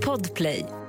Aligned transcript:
Podplay. 0.00 0.83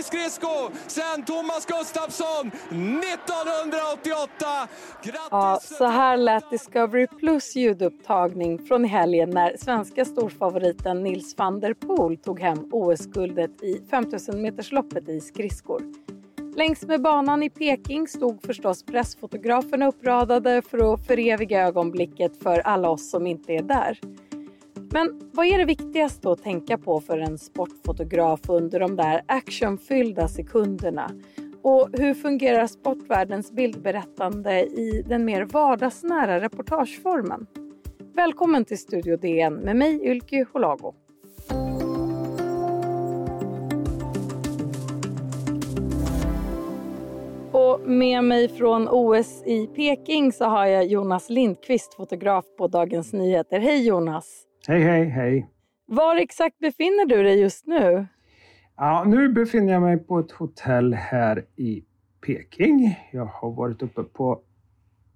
I 0.00 0.02
skridsko 0.02 0.70
sen 0.86 1.24
Thomas 1.26 1.66
Gustafsson 1.66 2.46
1988. 2.46 4.68
Grattis! 5.02 5.28
Ja, 5.30 5.58
så 5.62 5.84
här 5.84 6.16
lät 6.16 6.50
Discovery 6.50 7.06
Plus 7.06 7.56
ljudupptagning 7.56 8.58
från 8.58 8.84
helgen 8.84 9.30
när 9.30 9.56
svenska 9.56 10.04
storfavoriten 10.04 11.02
Nils 11.02 11.38
van 11.38 11.60
der 11.60 11.74
Poel 11.74 12.16
tog 12.16 12.40
hem 12.40 12.68
OS-guldet 12.72 13.62
i 13.62 13.82
5000 13.90 14.42
metersloppet 14.42 15.08
i 15.08 15.20
skridskor. 15.20 15.82
Längs 16.56 16.82
med 16.82 17.02
banan 17.02 17.42
i 17.42 17.50
Peking 17.50 18.08
stod 18.08 18.42
förstås 18.42 18.82
pressfotograferna 18.82 19.88
uppradade 19.88 20.62
för 20.62 20.94
att 20.94 21.06
föreviga 21.06 21.66
ögonblicket 21.66 22.42
för 22.42 22.58
alla 22.58 22.88
oss 22.88 23.10
som 23.10 23.26
inte 23.26 23.52
är 23.52 23.62
där. 23.62 23.98
Men 24.92 25.30
vad 25.32 25.46
är 25.46 25.58
det 25.58 25.64
viktigaste 25.64 26.30
att 26.30 26.42
tänka 26.42 26.78
på 26.78 27.00
för 27.00 27.18
en 27.18 27.38
sportfotograf 27.38 28.40
under 28.48 28.80
de 28.80 28.96
där 28.96 29.22
actionfyllda 29.26 30.28
sekunderna? 30.28 31.10
Och 31.62 31.88
hur 31.92 32.14
fungerar 32.14 32.66
sportvärldens 32.66 33.52
bildberättande 33.52 34.60
i 34.60 35.04
den 35.08 35.24
mer 35.24 35.44
vardagsnära 35.44 36.40
reportageformen? 36.40 37.46
Välkommen 38.14 38.64
till 38.64 38.78
Studio 38.78 39.16
DN 39.16 39.54
med 39.54 39.76
mig 39.76 40.06
Ylke 40.06 40.46
Holago. 40.52 40.94
Och 47.52 47.80
med 47.80 48.24
mig 48.24 48.48
från 48.48 48.88
OS 48.88 49.42
i 49.46 49.66
Peking 49.66 50.32
så 50.32 50.44
har 50.44 50.66
jag 50.66 50.86
Jonas 50.86 51.30
Lindqvist, 51.30 51.94
fotograf 51.94 52.44
på 52.58 52.68
Dagens 52.68 53.12
Nyheter. 53.12 53.60
Hej 53.60 53.86
Jonas! 53.86 54.49
Hej, 54.70 54.82
hej, 54.82 55.04
hej. 55.04 55.50
Var 55.86 56.16
exakt 56.16 56.58
befinner 56.58 57.06
du 57.06 57.22
dig 57.22 57.40
just 57.40 57.66
nu? 57.66 58.06
Ja, 58.76 59.04
nu 59.06 59.28
befinner 59.28 59.72
jag 59.72 59.82
mig 59.82 59.98
på 59.98 60.18
ett 60.18 60.30
hotell 60.30 60.94
här 60.94 61.44
i 61.56 61.84
Peking. 62.26 62.98
Jag 63.12 63.24
har 63.24 63.50
varit 63.50 63.82
uppe 63.82 64.02
på 64.02 64.40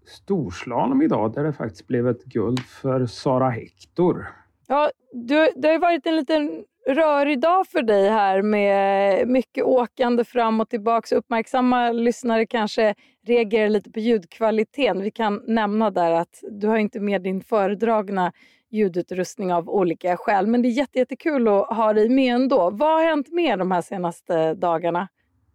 storslalom 0.06 1.02
idag 1.02 1.34
där 1.34 1.44
det 1.44 1.52
faktiskt 1.52 1.86
blev 1.86 2.08
ett 2.08 2.25
guld 2.25 2.60
för 2.60 3.06
Sara 3.06 3.50
Hector. 3.50 4.27
Ja, 4.69 4.91
du, 5.12 5.48
det 5.56 5.69
har 5.69 5.78
varit 5.78 6.06
en 6.06 6.16
liten 6.16 6.64
rörig 6.86 7.41
dag 7.41 7.66
för 7.66 7.82
dig 7.82 8.08
här 8.08 8.42
med 8.42 9.28
mycket 9.28 9.64
åkande 9.64 10.25
fram 10.25 10.60
och 10.60 10.69
tillbaka. 10.69 11.16
Uppmärksamma 11.16 11.92
lyssnare 11.92 12.47
kanske 12.47 12.94
reagerar 13.27 13.69
lite 13.69 13.91
på 13.91 14.00
ljudkvaliteten. 14.00 15.02
Vi 15.02 15.10
kan 15.10 15.42
nämna 15.47 15.91
där 15.91 16.10
att 16.10 16.44
du 16.50 16.66
har 16.66 16.77
inte 16.77 17.00
med 17.00 17.22
din 17.22 17.41
föredragna 17.41 18.32
ljudutrustning 18.75 19.53
av 19.53 19.70
olika 19.70 20.17
skäl. 20.17 20.47
Men 20.47 20.62
det 20.62 20.69
är 20.69 20.70
jätte, 20.70 20.98
jättekul 20.98 21.48
att 21.48 21.77
ha 21.77 21.92
dig 21.92 22.08
med 22.08 22.34
ändå. 22.34 22.70
Vad 22.70 22.89
har 22.89 23.05
hänt 23.05 23.33
med 23.33 23.58
de 23.58 23.70
här 23.70 23.83
senaste 23.83 24.55
dagarna? 24.55 25.08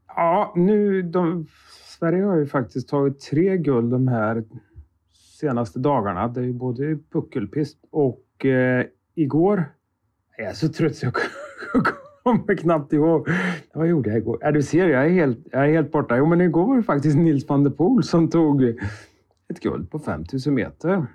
Ja, 0.08 0.54
nu... 0.56 1.02
De, 1.02 1.48
Sverige 2.00 2.24
har 2.24 2.38
ju 2.38 2.46
faktiskt 2.46 2.90
tagit 2.90 3.20
tre 3.20 3.58
guld 3.58 3.92
de 3.92 4.08
här 4.08 4.44
senaste 5.40 5.80
dagarna. 5.80 6.28
Det 6.28 6.40
är 6.40 6.44
ju 6.44 6.54
både 6.54 6.98
puckelpist 7.12 7.78
och 7.92 8.46
eh, 8.46 8.86
igår... 9.16 9.64
Jag 10.38 10.48
är 10.48 10.54
så 10.54 10.70
trött 10.70 10.96
så 10.96 11.06
jag 11.06 11.14
kommer 12.24 12.56
knappt 12.56 12.94
ihåg. 12.94 13.30
Vad 13.74 13.88
gjorde 13.88 14.10
jag 14.10 14.18
igår? 14.18 14.38
Ja, 14.42 14.52
du 14.52 14.64
ser, 14.64 14.90
jag 14.90 15.06
är, 15.06 15.10
helt, 15.10 15.40
jag 15.52 15.64
är 15.66 15.72
helt 15.72 15.92
borta. 15.92 16.18
Jo, 16.18 16.26
men 16.26 16.42
igår 16.42 16.68
var 16.68 16.78
det 16.78 16.84
faktiskt 16.84 17.18
Nils 17.18 17.50
van 17.50 17.64
der 17.64 17.72
Poel 17.72 18.04
som 18.04 18.30
tog 18.30 18.64
ett 19.50 19.60
guld 19.60 19.92
på 19.92 20.00
5000 20.00 20.54
meter. 20.54 21.08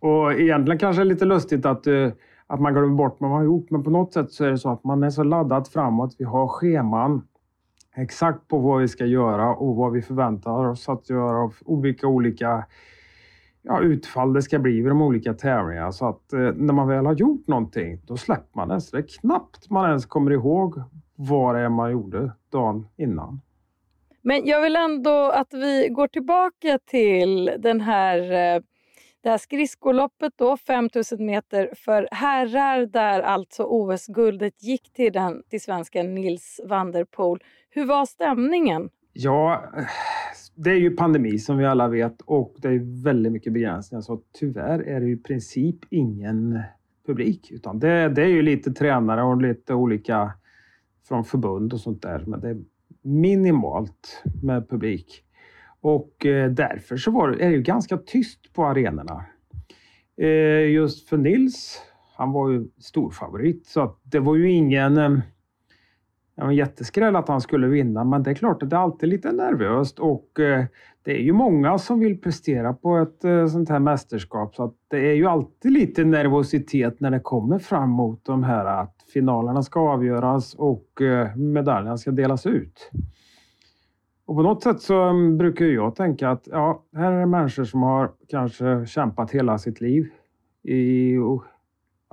Och 0.00 0.32
egentligen 0.32 0.78
kanske 0.78 1.02
det 1.02 1.06
är 1.06 1.12
lite 1.12 1.24
lustigt 1.24 1.66
att, 1.66 1.86
uh, 1.86 2.10
att 2.46 2.60
man 2.60 2.72
glömmer 2.72 2.94
bort 2.94 3.16
vad 3.18 3.30
man 3.30 3.38
har 3.38 3.44
gjort. 3.44 3.70
Men 3.70 3.84
på 3.84 3.90
något 3.90 4.12
sätt 4.12 4.32
så 4.32 4.44
är 4.44 4.50
det 4.50 4.58
så 4.58 4.70
att 4.70 4.84
man 4.84 5.02
är 5.02 5.10
så 5.10 5.22
laddad 5.22 5.68
framåt. 5.68 6.16
Vi 6.18 6.24
har 6.24 6.48
scheman 6.48 7.22
exakt 7.96 8.48
på 8.48 8.58
vad 8.58 8.80
vi 8.80 8.88
ska 8.88 9.06
göra 9.06 9.54
och 9.54 9.76
vad 9.76 9.92
vi 9.92 10.02
förväntar 10.02 10.68
oss 10.68 10.88
att 10.88 11.10
göra 11.10 11.50
och 11.64 11.84
vilka 11.84 12.06
olika 12.06 12.64
ja, 13.62 13.80
utfall 13.80 14.32
det 14.32 14.42
ska 14.42 14.58
bli 14.58 14.80
vid 14.80 14.90
de 14.90 15.02
olika 15.02 15.34
tävlingarna. 15.34 15.92
Så 15.92 16.08
att 16.08 16.22
uh, 16.34 16.52
när 16.54 16.74
man 16.74 16.88
väl 16.88 17.06
har 17.06 17.14
gjort 17.14 17.46
någonting, 17.46 18.00
då 18.06 18.16
släpper 18.16 18.56
man 18.56 18.68
det. 18.68 18.80
Så 18.80 18.96
det 18.96 19.02
är 19.02 19.20
knappt 19.20 19.70
man 19.70 19.88
ens 19.88 20.06
kommer 20.06 20.30
ihåg 20.30 20.82
vad 21.14 21.54
det 21.54 21.60
är 21.60 21.68
man 21.68 21.90
gjorde 21.90 22.32
dagen 22.52 22.86
innan. 22.96 23.40
Men 24.22 24.46
jag 24.46 24.62
vill 24.62 24.76
ändå 24.76 25.30
att 25.34 25.54
vi 25.54 25.88
går 25.88 26.08
tillbaka 26.08 26.78
till 26.86 27.50
den 27.58 27.80
här 27.80 28.56
uh 28.56 28.62
det 29.22 29.28
här 29.28 29.38
skridskoloppet 29.38 30.32
då, 30.36 30.56
5000 30.56 31.26
meter 31.26 31.70
för 31.76 32.08
herrar 32.10 32.86
där 32.86 33.20
alltså 33.20 33.62
OS-guldet 33.62 34.62
gick 34.62 34.92
till, 34.92 35.12
den, 35.12 35.42
till 35.48 35.60
svensken 35.60 36.14
Nils 36.14 36.60
van 36.64 36.92
der 36.92 37.04
Poel. 37.04 37.38
Hur 37.70 37.86
var 37.86 38.06
stämningen? 38.06 38.90
Ja, 39.12 39.64
det 40.54 40.70
är 40.70 40.76
ju 40.76 40.96
pandemi 40.96 41.38
som 41.38 41.58
vi 41.58 41.66
alla 41.66 41.88
vet 41.88 42.20
och 42.20 42.54
det 42.58 42.68
är 42.68 43.02
väldigt 43.04 43.32
mycket 43.32 43.52
begränsningar 43.52 44.02
så 44.02 44.20
tyvärr 44.38 44.78
är 44.78 45.00
det 45.00 45.10
i 45.10 45.16
princip 45.16 45.76
ingen 45.90 46.62
publik 47.06 47.50
utan 47.50 47.78
det, 47.78 48.08
det 48.08 48.22
är 48.22 48.28
ju 48.28 48.42
lite 48.42 48.72
tränare 48.72 49.22
och 49.22 49.42
lite 49.42 49.74
olika 49.74 50.32
från 51.08 51.24
förbund 51.24 51.72
och 51.72 51.80
sånt 51.80 52.02
där 52.02 52.24
men 52.26 52.40
det 52.40 52.48
är 52.48 52.58
minimalt 53.02 54.22
med 54.42 54.68
publik. 54.68 55.24
Och 55.80 56.26
eh, 56.26 56.50
därför 56.50 56.96
så 56.96 57.10
var 57.10 57.28
det, 57.30 57.44
är 57.44 57.48
det 57.48 57.56
ju 57.56 57.62
ganska 57.62 57.96
tyst 57.96 58.52
på 58.52 58.64
arenorna. 58.64 59.24
Eh, 60.16 60.70
just 60.70 61.08
för 61.08 61.16
Nils, 61.16 61.82
han 62.16 62.32
var 62.32 62.50
ju 62.50 62.68
storfavorit 62.78 63.66
så 63.66 63.80
att 63.80 64.00
det 64.02 64.18
var 64.18 64.36
ju 64.36 64.50
ingen 64.50 64.96
eh, 64.96 65.10
Det 66.34 66.42
var 66.42 66.48
en 66.48 66.56
jätteskräll 66.56 67.16
att 67.16 67.28
han 67.28 67.40
skulle 67.40 67.66
vinna. 67.66 68.04
Men 68.04 68.22
det 68.22 68.30
är 68.30 68.34
klart 68.34 68.62
att 68.62 68.70
det 68.70 68.76
är 68.76 68.80
alltid 68.80 69.08
lite 69.08 69.32
nervöst 69.32 69.98
och 69.98 70.28
det 71.02 71.18
är 71.18 71.22
ju 71.22 71.32
många 71.32 71.78
som 71.78 72.00
vill 72.00 72.20
prestera 72.20 72.72
på 72.72 72.96
ett 72.96 73.50
sånt 73.50 73.68
här 73.68 73.78
mästerskap. 73.78 74.54
Så 74.54 74.64
att 74.64 74.74
det 74.88 75.10
är 75.10 75.14
ju 75.14 75.26
alltid 75.26 75.72
lite 75.72 76.04
nervositet 76.04 77.00
när 77.00 77.10
det 77.10 77.20
kommer 77.20 77.58
fram 77.58 77.90
mot 77.90 78.24
de 78.24 78.42
här 78.42 78.64
att 78.64 79.04
finalerna 79.12 79.62
ska 79.62 79.80
avgöras 79.80 80.54
och 80.54 80.86
medaljerna 81.36 81.98
ska 81.98 82.10
delas 82.10 82.46
ut. 82.46 82.90
Och 84.28 84.36
på 84.36 84.42
något 84.42 84.62
sätt 84.62 84.80
så 84.80 85.08
um, 85.08 85.38
brukar 85.38 85.64
jag 85.64 85.96
tänka 85.96 86.30
att 86.30 86.48
ja, 86.50 86.82
här 86.96 87.12
är 87.12 87.20
det 87.20 87.26
människor 87.26 87.64
som 87.64 87.82
har 87.82 88.10
kanske 88.28 88.86
kämpat 88.86 89.30
hela 89.30 89.58
sitt 89.58 89.80
liv. 89.80 90.08
I, 90.62 91.14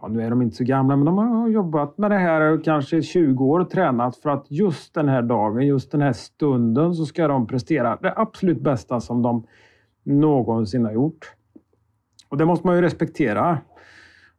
ja, 0.02 0.08
nu 0.10 0.22
är 0.22 0.30
de 0.30 0.42
inte 0.42 0.56
så 0.56 0.64
gamla, 0.64 0.96
men 0.96 1.06
de 1.06 1.18
har 1.18 1.48
jobbat 1.48 1.98
med 1.98 2.12
det 2.12 2.18
här 2.18 2.64
kanske 2.64 3.02
20 3.02 3.46
år 3.46 3.60
och 3.60 3.70
tränat 3.70 4.18
för 4.18 4.30
att 4.30 4.52
just 4.52 4.94
den 4.94 5.10
här 5.10 5.22
dagen, 5.22 5.68
just 5.68 5.92
den 5.92 6.02
här 6.02 6.14
stunden 6.14 6.94
så 6.94 7.06
ska 7.06 7.28
de 7.28 7.48
prestera 7.48 7.98
det 8.02 8.14
absolut 8.18 8.62
bästa 8.62 9.00
som 9.00 9.22
de 9.22 9.48
någonsin 10.04 10.86
har 10.86 10.94
gjort. 10.94 11.34
Och 12.30 12.38
det 12.38 12.46
måste 12.46 12.68
man 12.68 12.76
ju 12.76 12.82
respektera. 12.82 13.58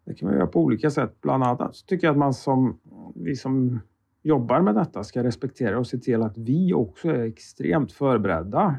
Det 0.04 0.14
kan 0.14 0.28
man 0.28 0.36
göra 0.36 0.46
på 0.46 0.60
olika 0.60 0.90
sätt. 0.90 1.20
Bland 1.20 1.44
annat 1.44 1.76
så 1.76 1.86
tycker 1.86 2.06
jag 2.06 2.12
att 2.12 2.18
man 2.18 2.34
som, 2.34 2.78
vi 3.14 3.36
som 3.36 3.80
jobbar 4.26 4.60
med 4.60 4.74
detta 4.74 5.04
ska 5.04 5.22
respektera 5.22 5.78
och 5.78 5.86
se 5.86 5.98
till 5.98 6.22
att 6.22 6.38
vi 6.38 6.74
också 6.74 7.08
är 7.08 7.24
extremt 7.24 7.92
förberedda 7.92 8.76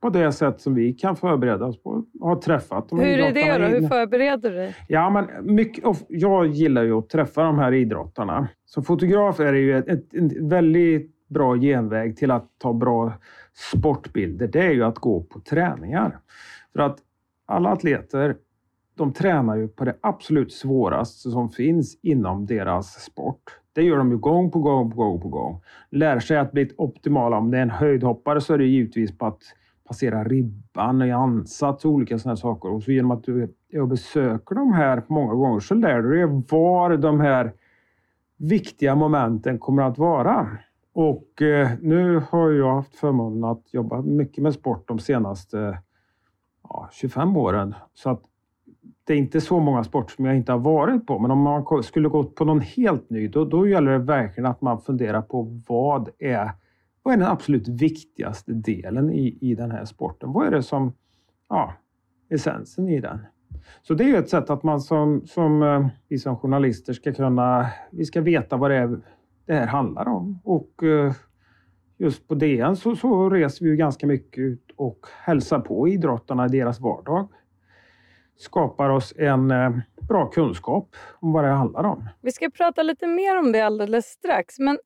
på 0.00 0.10
det 0.10 0.32
sätt 0.32 0.60
som 0.60 0.74
vi 0.74 0.92
kan 0.92 1.16
förbereda 1.16 1.66
oss 1.66 1.82
på 1.82 2.04
och 2.20 2.28
har 2.28 2.36
träffat. 2.36 2.88
De 2.88 3.00
Hur 3.00 3.18
är 3.18 3.32
det 3.32 3.58
då? 3.58 3.64
Hur 3.64 3.88
förbereder 3.88 4.50
du 4.50 4.56
dig? 4.56 4.76
Ja, 4.88 5.10
men 5.10 5.54
mycket, 5.54 5.84
jag 6.08 6.46
gillar 6.46 6.82
ju 6.82 6.92
att 6.92 7.08
träffa 7.08 7.42
de 7.42 7.58
här 7.58 7.72
idrottarna. 7.72 8.48
Som 8.64 8.84
fotograf 8.84 9.40
är 9.40 9.52
det 9.52 9.58
ju 9.58 9.78
ett, 9.78 9.88
ett, 9.88 10.14
en 10.14 10.48
väldigt 10.48 11.28
bra 11.28 11.56
genväg 11.56 12.16
till 12.16 12.30
att 12.30 12.50
ta 12.58 12.72
bra 12.72 13.12
sportbilder. 13.72 14.46
Det 14.46 14.60
är 14.60 14.70
ju 14.70 14.84
att 14.84 14.98
gå 14.98 15.22
på 15.22 15.40
träningar. 15.40 16.18
För 16.72 16.80
att 16.80 16.98
alla 17.46 17.68
atleter 17.68 18.36
de 18.94 19.12
tränar 19.12 19.56
ju 19.56 19.68
på 19.68 19.84
det 19.84 19.96
absolut 20.00 20.52
svåraste 20.52 21.30
som 21.30 21.50
finns 21.50 21.98
inom 22.02 22.46
deras 22.46 23.04
sport. 23.04 23.61
Det 23.72 23.82
gör 23.82 23.98
de 23.98 24.10
ju 24.10 24.18
gång 24.18 24.50
på 24.50 24.58
gång 24.58 24.90
på 24.90 24.96
gång 24.96 25.20
på 25.20 25.28
gång. 25.28 25.60
Lär 25.90 26.20
sig 26.20 26.36
att 26.36 26.52
bli 26.52 26.70
optimala. 26.76 27.38
Om 27.38 27.50
det 27.50 27.58
är 27.58 27.62
en 27.62 27.70
höjdhoppare 27.70 28.40
så 28.40 28.54
är 28.54 28.58
det 28.58 28.66
givetvis 28.66 29.18
på 29.18 29.26
att 29.26 29.42
passera 29.88 30.24
ribban 30.24 31.02
i 31.02 31.12
ansats 31.12 31.84
och 31.84 31.90
olika 31.90 32.18
sådana 32.18 32.36
saker. 32.36 32.72
Och 32.72 32.82
så 32.82 32.92
genom 32.92 33.10
att 33.10 33.24
du 33.24 33.54
besöker 33.88 34.54
de 34.54 34.72
här 34.72 35.02
många 35.08 35.34
gånger 35.34 35.60
så 35.60 35.74
lär 35.74 36.02
du 36.02 36.16
dig 36.16 36.42
var 36.50 36.96
de 36.96 37.20
här 37.20 37.52
viktiga 38.36 38.94
momenten 38.94 39.58
kommer 39.58 39.82
att 39.82 39.98
vara. 39.98 40.48
Och 40.94 41.42
eh, 41.42 41.70
nu 41.80 42.22
har 42.30 42.50
jag 42.50 42.74
haft 42.74 42.94
förmånen 42.94 43.44
att 43.44 43.74
jobba 43.74 44.02
mycket 44.02 44.42
med 44.42 44.54
sport 44.54 44.88
de 44.88 44.98
senaste 44.98 45.78
ja, 46.68 46.88
25 46.92 47.36
åren. 47.36 47.74
Så 47.94 48.10
att 48.10 48.22
det 49.04 49.12
är 49.12 49.16
inte 49.16 49.40
så 49.40 49.60
många 49.60 49.84
sporter 49.84 50.14
som 50.14 50.24
jag 50.24 50.36
inte 50.36 50.52
har 50.52 50.58
varit 50.58 51.06
på. 51.06 51.18
Men 51.18 51.30
om 51.30 51.38
man 51.38 51.82
skulle 51.82 52.08
gått 52.08 52.34
på 52.34 52.44
någon 52.44 52.60
helt 52.60 53.10
ny, 53.10 53.28
då, 53.28 53.44
då 53.44 53.68
gäller 53.68 53.92
det 53.92 53.98
verkligen 53.98 54.50
att 54.50 54.60
man 54.60 54.80
funderar 54.80 55.22
på 55.22 55.60
vad 55.68 56.08
är, 56.18 56.50
vad 57.02 57.14
är 57.14 57.18
den 57.18 57.28
absolut 57.28 57.68
viktigaste 57.68 58.52
delen 58.52 59.10
i, 59.10 59.38
i 59.40 59.54
den 59.54 59.70
här 59.70 59.84
sporten? 59.84 60.32
Vad 60.32 60.46
är 60.46 60.50
det 60.50 60.62
som, 60.62 60.92
ja, 61.48 61.72
essensen 62.30 62.88
i 62.88 63.00
den? 63.00 63.18
Så 63.82 63.94
det 63.94 64.04
är 64.04 64.18
ett 64.18 64.28
sätt 64.28 64.50
att 64.50 64.62
man 64.62 64.80
som, 64.80 65.26
som 65.26 65.62
eh, 65.62 65.86
vi 66.08 66.18
som 66.18 66.36
journalister 66.36 66.92
ska 66.92 67.12
kunna, 67.12 67.66
vi 67.90 68.04
ska 68.04 68.20
veta 68.20 68.56
vad 68.56 68.70
det 68.70 68.76
är 68.76 69.00
det 69.46 69.54
här 69.54 69.66
handlar 69.66 70.08
om. 70.08 70.40
Och 70.44 70.82
eh, 70.82 71.12
just 71.98 72.28
på 72.28 72.34
DN 72.34 72.76
så, 72.76 72.96
så 72.96 73.30
reser 73.30 73.64
vi 73.64 73.76
ganska 73.76 74.06
mycket 74.06 74.38
ut 74.38 74.70
och 74.76 75.06
hälsar 75.24 75.60
på 75.60 75.88
idrottarna 75.88 76.46
i 76.46 76.48
deras 76.48 76.80
vardag. 76.80 77.28
Skapar 78.36 78.90
oss 78.90 79.14
en 79.16 79.50
eh, 79.50 79.70
bra 80.08 80.26
kunskap 80.26 80.96
om 81.20 81.32
vad 81.32 81.44
det 81.44 81.50
handlar 81.50 81.84
om. 81.84 82.08
Vi 82.20 82.32
ska 82.32 82.50
prata 82.50 82.82
lite 82.82 83.06
mer 83.06 83.38
om 83.38 83.52
det 83.52 83.60
alldeles 83.60 84.06
strax. 84.06 84.58
Men 84.58 84.78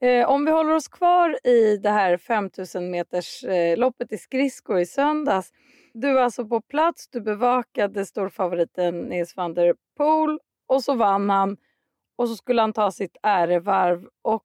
eh, 0.00 0.28
om 0.28 0.44
vi 0.44 0.50
håller 0.50 0.74
oss 0.74 0.88
kvar 0.88 1.46
i 1.46 1.76
det 1.76 1.90
här 1.90 2.16
5000 2.16 2.90
meters 2.90 3.44
eh, 3.44 3.76
loppet 3.76 4.12
i 4.12 4.18
skridskor 4.18 4.78
i 4.78 4.86
söndags. 4.86 5.52
Du 5.94 6.12
var 6.12 6.20
alltså 6.20 6.48
på 6.48 6.60
plats, 6.60 7.08
du 7.08 7.20
bevakade 7.20 8.06
storfavoriten 8.06 9.00
Nils 9.00 9.36
van 9.36 9.54
der 9.54 9.74
Poel 9.96 10.38
och 10.68 10.84
så 10.84 10.94
vann 10.94 11.30
han 11.30 11.56
och 12.16 12.28
så 12.28 12.36
skulle 12.36 12.60
han 12.60 12.72
ta 12.72 12.90
sitt 12.90 13.16
ärevarv 13.22 14.08
och 14.22 14.44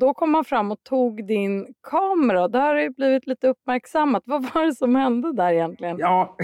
då 0.00 0.14
kom 0.14 0.34
han 0.34 0.44
fram 0.44 0.72
och 0.72 0.82
tog 0.82 1.26
din 1.26 1.74
kamera. 1.90 2.48
Det 2.48 2.58
här 2.58 2.74
har 2.74 2.82
ju 2.82 2.90
blivit 2.90 3.26
lite 3.26 3.48
uppmärksammat. 3.48 4.22
Vad 4.26 4.42
var 4.54 4.66
det 4.66 4.74
som 4.74 4.94
hände 4.94 5.32
där 5.32 5.52
egentligen? 5.52 5.98
Ja, 5.98 6.36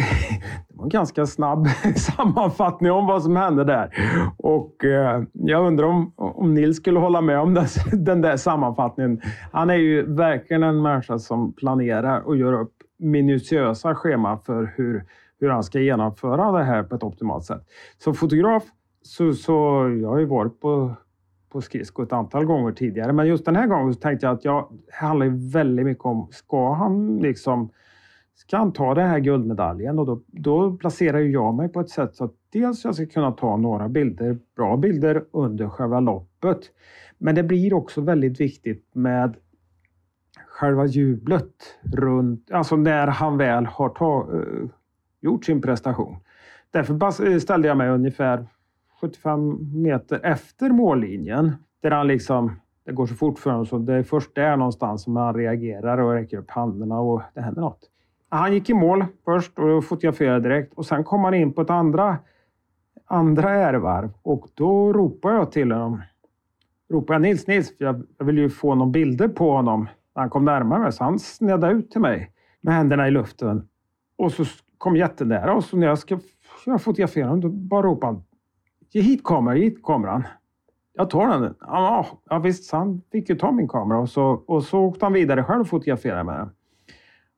en 0.86 0.90
ganska 0.90 1.26
snabb 1.26 1.66
sammanfattning 1.96 2.92
om 2.92 3.06
vad 3.06 3.22
som 3.22 3.36
hände 3.36 3.64
där. 3.64 3.90
Och 4.36 4.84
eh, 4.84 5.22
jag 5.32 5.66
undrar 5.66 5.86
om, 5.86 6.12
om 6.16 6.54
Nils 6.54 6.76
skulle 6.76 6.98
hålla 6.98 7.20
med 7.20 7.40
om 7.40 7.54
den, 7.54 7.66
den 8.04 8.20
där 8.20 8.36
sammanfattningen. 8.36 9.20
Han 9.52 9.70
är 9.70 9.74
ju 9.74 10.14
verkligen 10.14 10.62
en 10.62 10.82
människa 10.82 11.18
som 11.18 11.52
planerar 11.52 12.20
och 12.20 12.36
gör 12.36 12.52
upp 12.52 12.72
minutiösa 12.98 13.94
scheman 13.94 14.38
för 14.40 14.72
hur, 14.76 15.04
hur 15.40 15.48
han 15.48 15.62
ska 15.62 15.80
genomföra 15.80 16.52
det 16.52 16.64
här 16.64 16.82
på 16.82 16.94
ett 16.94 17.02
optimalt 17.02 17.44
sätt. 17.44 17.62
Som 17.98 18.14
fotograf 18.14 18.64
så, 19.02 19.32
så 19.32 19.52
jag 20.02 20.08
har 20.08 20.18
ju 20.18 20.26
varit 20.26 20.60
på, 20.60 20.94
på 21.52 21.60
skridsko 21.60 22.02
ett 22.02 22.12
antal 22.12 22.44
gånger 22.44 22.72
tidigare, 22.72 23.12
men 23.12 23.26
just 23.26 23.44
den 23.44 23.56
här 23.56 23.66
gången 23.66 23.94
så 23.94 24.00
tänkte 24.00 24.26
jag 24.26 24.34
att 24.34 24.44
jag, 24.44 24.68
det 24.86 24.94
handlar 24.94 25.26
ju 25.26 25.50
väldigt 25.52 25.86
mycket 25.86 26.04
om, 26.04 26.28
ska 26.30 26.72
han 26.72 27.16
liksom 27.16 27.70
Ska 28.36 28.56
han 28.56 28.72
ta 28.72 28.94
den 28.94 29.08
här 29.08 29.18
guldmedaljen 29.18 29.98
och 29.98 30.06
då, 30.06 30.20
då 30.26 30.76
placerar 30.76 31.18
jag 31.18 31.54
mig 31.54 31.68
på 31.68 31.80
ett 31.80 31.90
sätt 31.90 32.16
så 32.16 32.24
att 32.24 32.34
dels 32.52 32.84
jag 32.84 32.94
ska 32.94 33.06
kunna 33.06 33.32
ta 33.32 33.56
några 33.56 33.88
bilder, 33.88 34.38
bra 34.56 34.76
bilder 34.76 35.24
under 35.30 35.68
själva 35.68 36.00
loppet. 36.00 36.60
Men 37.18 37.34
det 37.34 37.42
blir 37.42 37.74
också 37.74 38.00
väldigt 38.00 38.40
viktigt 38.40 38.94
med 38.94 39.36
själva 40.46 40.86
jublet 40.86 41.78
runt, 41.82 42.50
alltså 42.50 42.76
när 42.76 43.06
han 43.06 43.38
väl 43.38 43.66
har 43.66 43.88
ta, 43.88 44.28
uh, 44.32 44.68
gjort 45.20 45.44
sin 45.44 45.62
prestation. 45.62 46.16
Därför 46.70 47.26
eh, 47.32 47.38
ställde 47.38 47.68
jag 47.68 47.76
mig 47.76 47.88
ungefär 47.88 48.46
75 49.00 49.58
meter 49.82 50.20
efter 50.22 50.70
mållinjen. 50.70 51.52
Där 51.80 51.90
han 51.90 52.06
liksom, 52.06 52.60
det 52.84 52.92
går 52.92 53.06
så 53.06 53.14
fort 53.14 53.38
för 53.38 53.50
honom 53.50 53.66
så 53.66 53.78
det 53.78 53.94
är 53.94 54.02
först 54.02 54.34
där 54.34 54.56
någonstans 54.56 55.02
som 55.02 55.16
han 55.16 55.34
reagerar 55.34 55.98
och 55.98 56.12
räcker 56.12 56.38
upp 56.38 56.50
händerna 56.50 56.98
och 57.00 57.22
det 57.34 57.40
händer 57.40 57.60
något. 57.60 57.90
Han 58.36 58.52
gick 58.52 58.70
i 58.70 58.74
mål 58.74 59.04
först 59.24 59.58
och 59.58 59.84
fotograferade 59.84 60.48
direkt 60.48 60.74
och 60.74 60.86
sen 60.86 61.04
kom 61.04 61.24
han 61.24 61.34
in 61.34 61.52
på 61.52 61.60
ett 61.60 61.70
andra, 61.70 62.18
andra 63.06 63.50
ärevarv 63.50 64.10
och 64.22 64.48
då 64.54 64.92
ropade 64.92 65.34
jag 65.34 65.52
till 65.52 65.72
honom. 65.72 66.02
Ropade 66.90 67.14
jag 67.14 67.22
Nils, 67.22 67.46
Nils, 67.46 67.74
jag, 67.78 68.02
jag 68.18 68.26
ville 68.26 68.40
ju 68.40 68.50
få 68.50 68.74
någon 68.74 68.92
bilder 68.92 69.28
på 69.28 69.50
honom 69.50 69.88
när 70.14 70.22
han 70.22 70.30
kom 70.30 70.44
närmare 70.44 70.80
mig. 70.80 70.92
Så 70.92 71.04
han 71.04 71.18
snedde 71.18 71.70
ut 71.70 71.90
till 71.90 72.00
mig 72.00 72.30
med 72.60 72.74
händerna 72.74 73.08
i 73.08 73.10
luften. 73.10 73.68
Och 74.18 74.32
så 74.32 74.44
kom 74.78 74.96
jättenära 74.96 75.54
och 75.54 75.64
så 75.64 75.76
när 75.76 75.86
jag 75.86 75.98
ska 75.98 76.18
fotografera 76.78 77.26
honom 77.26 77.40
då 77.40 77.48
bara 77.48 77.82
ropade 77.82 78.12
han 78.12 78.22
Ge 78.90 79.00
hit 79.00 79.24
kameran, 79.24 79.56
ge 79.56 79.64
hit 79.64 79.82
kameran. 79.82 80.26
Jag 80.92 81.10
tar 81.10 81.28
den. 81.28 81.54
Ja, 81.60 82.06
ja 82.30 82.38
visst, 82.38 82.72
han 82.72 83.02
fick 83.12 83.28
ju 83.28 83.36
ta 83.36 83.52
min 83.52 83.68
kamera 83.68 83.98
och 83.98 84.08
så, 84.08 84.24
och 84.46 84.62
så 84.62 84.80
åkte 84.80 85.04
han 85.04 85.12
vidare 85.12 85.44
själv 85.44 85.60
och 85.60 85.68
fotograferade 85.68 86.24
med 86.24 86.38
den. 86.38 86.50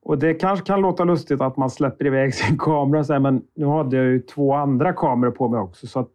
Och 0.03 0.19
det 0.19 0.35
kanske 0.35 0.67
kan 0.67 0.81
låta 0.81 1.05
lustigt 1.05 1.41
att 1.41 1.57
man 1.57 1.71
släpper 1.71 2.07
iväg 2.07 2.35
sin 2.35 2.59
kamera, 2.59 3.05
så 3.05 3.13
här, 3.13 3.21
men 3.21 3.43
nu 3.55 3.67
hade 3.67 3.97
jag 3.97 4.07
ju 4.07 4.21
två 4.21 4.55
andra 4.55 4.93
kameror 4.93 5.31
på 5.31 5.49
mig 5.49 5.61
också, 5.61 5.87
så 5.87 6.01
att 6.01 6.15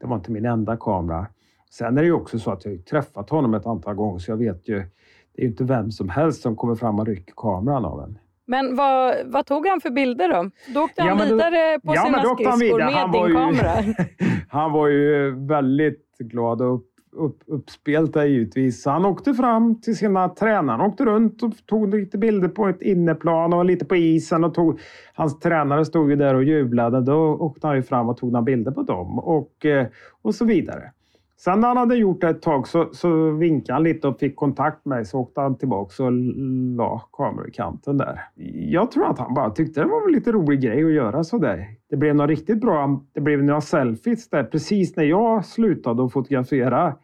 det 0.00 0.06
var 0.06 0.16
inte 0.16 0.30
min 0.30 0.44
enda 0.44 0.76
kamera. 0.76 1.26
Sen 1.70 1.98
är 1.98 2.02
det 2.02 2.06
ju 2.06 2.12
också 2.12 2.38
så 2.38 2.50
att 2.50 2.64
jag 2.64 2.72
har 2.72 2.78
träffat 2.78 3.30
honom 3.30 3.54
ett 3.54 3.66
antal 3.66 3.94
gånger, 3.94 4.18
så 4.18 4.30
jag 4.30 4.36
vet 4.36 4.68
ju, 4.68 4.74
det 5.34 5.42
är 5.42 5.42
ju 5.42 5.48
inte 5.48 5.64
vem 5.64 5.90
som 5.90 6.08
helst 6.08 6.42
som 6.42 6.56
kommer 6.56 6.74
fram 6.74 6.98
och 6.98 7.06
rycker 7.06 7.34
kameran 7.36 7.84
av 7.84 8.02
en. 8.02 8.18
Men 8.46 8.76
vad, 8.76 9.14
vad 9.24 9.46
tog 9.46 9.66
han 9.66 9.80
för 9.80 9.90
bilder 9.90 10.28
då? 10.28 10.50
Då 10.74 10.82
åkte 10.82 11.02
han 11.02 11.18
ja, 11.18 11.24
vidare 11.24 11.80
på 11.80 11.94
ja, 11.94 12.04
sina 12.04 12.22
skridskor 12.22 12.78
med 12.78 12.94
han 12.94 13.12
din 13.12 13.26
ju, 13.26 13.34
kamera. 13.34 13.94
han 14.48 14.72
var 14.72 14.88
ju 14.88 15.30
väldigt 15.46 16.18
glad 16.18 16.62
och 16.62 16.82
upp, 17.12 17.42
uppspelta 17.46 18.26
givetvis. 18.26 18.54
Så 18.54 18.58
givetvis. 18.60 18.86
Han 18.86 19.04
åkte 19.04 19.34
fram 19.34 19.80
till 19.80 19.96
sina 19.96 20.28
tränare. 20.28 20.76
Han 20.76 20.90
åkte 20.90 21.04
runt 21.04 21.42
och 21.42 21.52
tog 21.66 21.94
lite 21.94 22.18
bilder 22.18 22.48
på 22.48 22.68
ett 22.68 22.82
inneplan 22.82 23.52
och 23.52 23.64
lite 23.64 23.84
på 23.84 23.96
isen. 23.96 24.44
Och 24.44 24.54
tog, 24.54 24.80
hans 25.14 25.38
tränare 25.38 25.84
stod 25.84 26.10
ju 26.10 26.16
där 26.16 26.34
och 26.34 26.44
jublade. 26.44 27.00
Då 27.00 27.36
åkte 27.36 27.66
han 27.66 27.76
ju 27.76 27.82
fram 27.82 28.08
och 28.08 28.16
tog 28.16 28.32
några 28.32 28.42
bilder 28.42 28.72
på 28.72 28.82
dem 28.82 29.18
och, 29.18 29.66
eh, 29.66 29.86
och 30.22 30.34
så 30.34 30.44
vidare. 30.44 30.92
Sen 31.44 31.60
när 31.60 31.68
han 31.68 31.76
hade 31.76 31.96
gjort 31.96 32.20
det 32.20 32.28
ett 32.28 32.42
tag 32.42 32.68
så, 32.68 32.88
så 32.92 33.30
vinkade 33.30 33.72
han 33.72 33.82
lite 33.82 34.08
och 34.08 34.18
fick 34.18 34.36
kontakt 34.36 34.84
med 34.84 34.96
mig. 34.96 35.04
Så 35.04 35.18
åkte 35.18 35.40
han 35.40 35.58
tillbaka 35.58 36.04
och 36.04 36.12
la 36.76 37.08
kameran 37.12 37.48
i 37.48 37.50
kanten 37.50 37.96
där. 37.96 38.20
Jag 38.54 38.90
tror 38.90 39.10
att 39.10 39.18
han 39.18 39.34
bara 39.34 39.50
tyckte 39.50 39.80
det 39.80 39.86
var 39.86 40.06
en 40.06 40.12
lite 40.12 40.32
rolig 40.32 40.60
grej 40.60 40.84
att 40.84 40.92
göra 40.92 41.24
så 41.24 41.38
där. 41.38 41.66
Det 41.90 41.96
blev 41.96 42.14
något 42.14 42.28
riktigt 42.28 42.60
bra. 42.60 43.04
Det 43.12 43.20
blev 43.20 43.44
några 43.44 43.60
selfies 43.60 44.30
där 44.30 44.44
precis 44.44 44.96
när 44.96 45.04
jag 45.04 45.44
slutade 45.44 46.04
att 46.04 46.12
fotografera. 46.12 46.94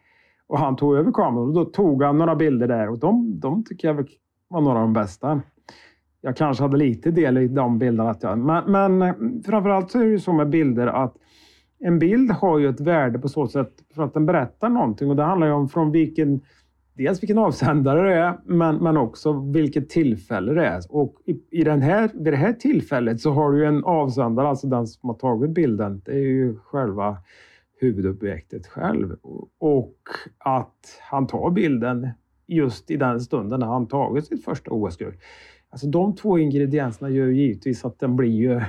Och 0.47 0.59
han 0.59 0.75
tog 0.75 0.95
över 0.95 1.11
kameran 1.11 1.47
och 1.47 1.53
då 1.53 1.65
tog 1.65 2.03
han 2.03 2.17
några 2.17 2.35
bilder 2.35 2.67
där 2.67 2.89
och 2.89 2.99
de, 2.99 3.39
de 3.39 3.63
tycker 3.63 3.87
jag 3.87 4.09
var 4.47 4.61
några 4.61 4.79
av 4.79 4.83
de 4.83 4.93
bästa. 4.93 5.41
Jag 6.21 6.37
kanske 6.37 6.63
hade 6.63 6.77
lite 6.77 7.11
del 7.11 7.37
i 7.37 7.47
de 7.47 7.79
bilderna. 7.79 8.09
Att 8.09 8.23
jag, 8.23 8.37
men, 8.37 8.71
men 8.71 9.43
framförallt 9.45 9.91
så 9.91 9.99
är 9.99 10.03
det 10.03 10.09
ju 10.09 10.19
så 10.19 10.33
med 10.33 10.49
bilder 10.49 10.87
att 10.87 11.15
en 11.79 11.99
bild 11.99 12.31
har 12.31 12.59
ju 12.59 12.69
ett 12.69 12.79
värde 12.79 13.19
på 13.19 13.29
så 13.29 13.47
sätt 13.47 13.71
för 13.95 14.03
att 14.03 14.13
den 14.13 14.25
berättar 14.25 14.69
någonting 14.69 15.09
och 15.09 15.15
det 15.15 15.23
handlar 15.23 15.47
ju 15.47 15.53
om 15.53 15.69
från 15.69 15.91
vilken 15.91 16.41
Dels 16.97 17.23
vilken 17.23 17.37
avsändare 17.37 18.09
det 18.09 18.15
är, 18.15 18.37
men, 18.45 18.75
men 18.75 18.97
också 18.97 19.33
vilket 19.39 19.89
tillfälle 19.89 20.53
det 20.53 20.65
är. 20.65 20.81
Och 20.89 21.15
i, 21.25 21.39
i 21.49 21.63
den 21.63 21.81
här, 21.81 22.11
vid 22.13 22.33
det 22.33 22.37
här 22.37 22.53
tillfället 22.53 23.21
så 23.21 23.31
har 23.31 23.51
du 23.51 23.65
en 23.65 23.83
avsändare, 23.83 24.47
alltså 24.47 24.67
den 24.67 24.87
som 24.87 25.09
har 25.09 25.15
tagit 25.17 25.51
bilden. 25.51 26.01
Det 26.05 26.11
är 26.11 26.15
ju 26.15 26.57
själva 26.57 27.17
huvudobjektet 27.79 28.67
själv. 28.67 29.15
Och 29.57 29.97
att 30.37 30.99
han 31.01 31.27
tar 31.27 31.49
bilden 31.51 32.09
just 32.47 32.91
i 32.91 32.97
den 32.97 33.19
stunden 33.21 33.59
när 33.59 33.67
han 33.67 33.87
tagit 33.87 34.25
sitt 34.25 34.45
första 34.45 34.71
OS-guld. 34.71 35.15
Alltså 35.69 35.87
de 35.87 36.15
två 36.15 36.37
ingredienserna 36.37 37.09
gör 37.09 37.27
givetvis 37.27 37.85
att 37.85 37.99
den 37.99 38.15
blir 38.15 38.31
ju... 38.31 38.61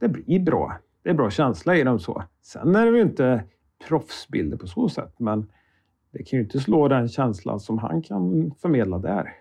Det 0.00 0.08
blir 0.08 0.40
bra 0.40 0.78
det 1.02 1.10
är 1.10 1.14
bra 1.14 1.30
känsla 1.30 1.76
i 1.76 1.82
dem 1.82 1.98
så. 1.98 2.22
Sen 2.42 2.76
är 2.76 2.86
det 2.86 2.98
ju 2.98 3.02
inte 3.02 3.44
proffsbilder 3.88 4.56
på 4.56 4.66
så 4.66 4.88
sätt, 4.88 5.14
men 5.18 5.50
det 6.10 6.22
kan 6.22 6.38
ju 6.38 6.44
inte 6.44 6.60
slå 6.60 6.88
den 6.88 7.08
känslan 7.08 7.60
som 7.60 7.78
han 7.78 8.02
kan 8.02 8.54
förmedla 8.62 8.98
där. 8.98 9.34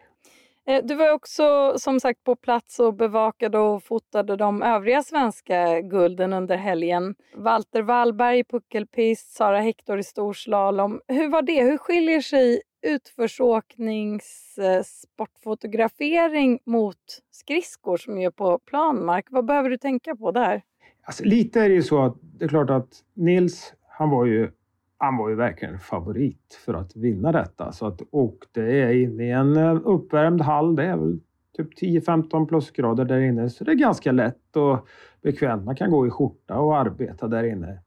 Eh, 0.68 0.84
du 0.84 0.96
var 0.96 1.12
också 1.12 1.74
som 1.78 2.00
sagt 2.00 2.24
på 2.24 2.36
plats 2.36 2.80
och 2.80 2.94
bevakade 2.94 3.58
och 3.60 3.84
fotade 3.84 4.36
de 4.36 4.64
övriga 4.64 5.04
svenska 5.04 5.82
gulden 5.82 6.34
under 6.34 6.58
helgen. 6.58 7.16
Walter 7.36 7.82
Wallberg 7.82 8.40
i 8.40 8.44
puckelpist, 8.44 9.36
Sara 9.36 9.60
Hector 9.60 10.00
i 10.00 10.04
storslalom. 10.04 11.02
Hur 11.08 11.30
var 11.30 11.42
det? 11.42 11.64
Hur 11.64 11.78
skiljer 11.78 12.22
sig 12.22 12.62
utförsåknings 12.82 14.58
eh, 14.58 14.84
sportfotografering 14.84 16.60
mot 16.66 17.22
skridskor 17.32 17.98
som 17.98 18.18
är 18.18 18.30
på 18.30 18.60
planmark? 18.60 19.26
Vad 19.30 19.46
behöver 19.46 19.70
du 19.70 19.78
tänka 19.78 20.16
på 20.16 20.32
där? 20.32 20.62
Alltså, 21.08 21.24
lite 21.24 21.62
är 21.62 21.70
det 21.70 21.76
ju 21.76 21.84
så 21.84 22.04
att 22.04 22.18
det 22.22 22.46
är 22.46 22.50
klart 22.50 22.70
att 22.70 23.04
Nils, 23.14 23.74
han 23.90 24.10
var 24.10 24.26
ju, 24.26 24.50
han 24.98 25.18
var 25.18 25.30
ju 25.30 25.36
verkligen 25.36 25.80
favorit 25.80 26.60
för 26.66 26.74
att 26.74 26.96
vinna 26.96 27.32
detta. 27.32 27.72
Så 27.72 27.86
att, 27.88 28.02
och 28.12 28.38
det 28.52 28.82
är 28.82 28.94
inne 28.94 29.24
i 29.24 29.32
en 29.32 29.58
eh, 29.58 29.82
uppvärmd 29.84 30.42
hall. 30.42 30.76
Det 30.76 30.84
är 30.84 30.98
väl 30.98 31.20
typ 31.58 31.80
10-15 31.82 32.48
plusgrader 32.48 33.06
där 33.06 33.20
inne. 33.20 33.50
Så 33.50 33.64
det 33.64 33.72
är 33.72 33.76
ganska 33.76 34.12
lätt 34.12 34.56
och 34.56 34.88
bekvämt. 35.22 35.66
Man 35.66 35.76
kan 35.76 35.92
gå 35.92 36.08
i 36.08 36.10
skjorta 36.10 36.60
och 36.60 36.78
arbeta 36.78 37.28
där 37.28 37.44
inne. 37.44 37.80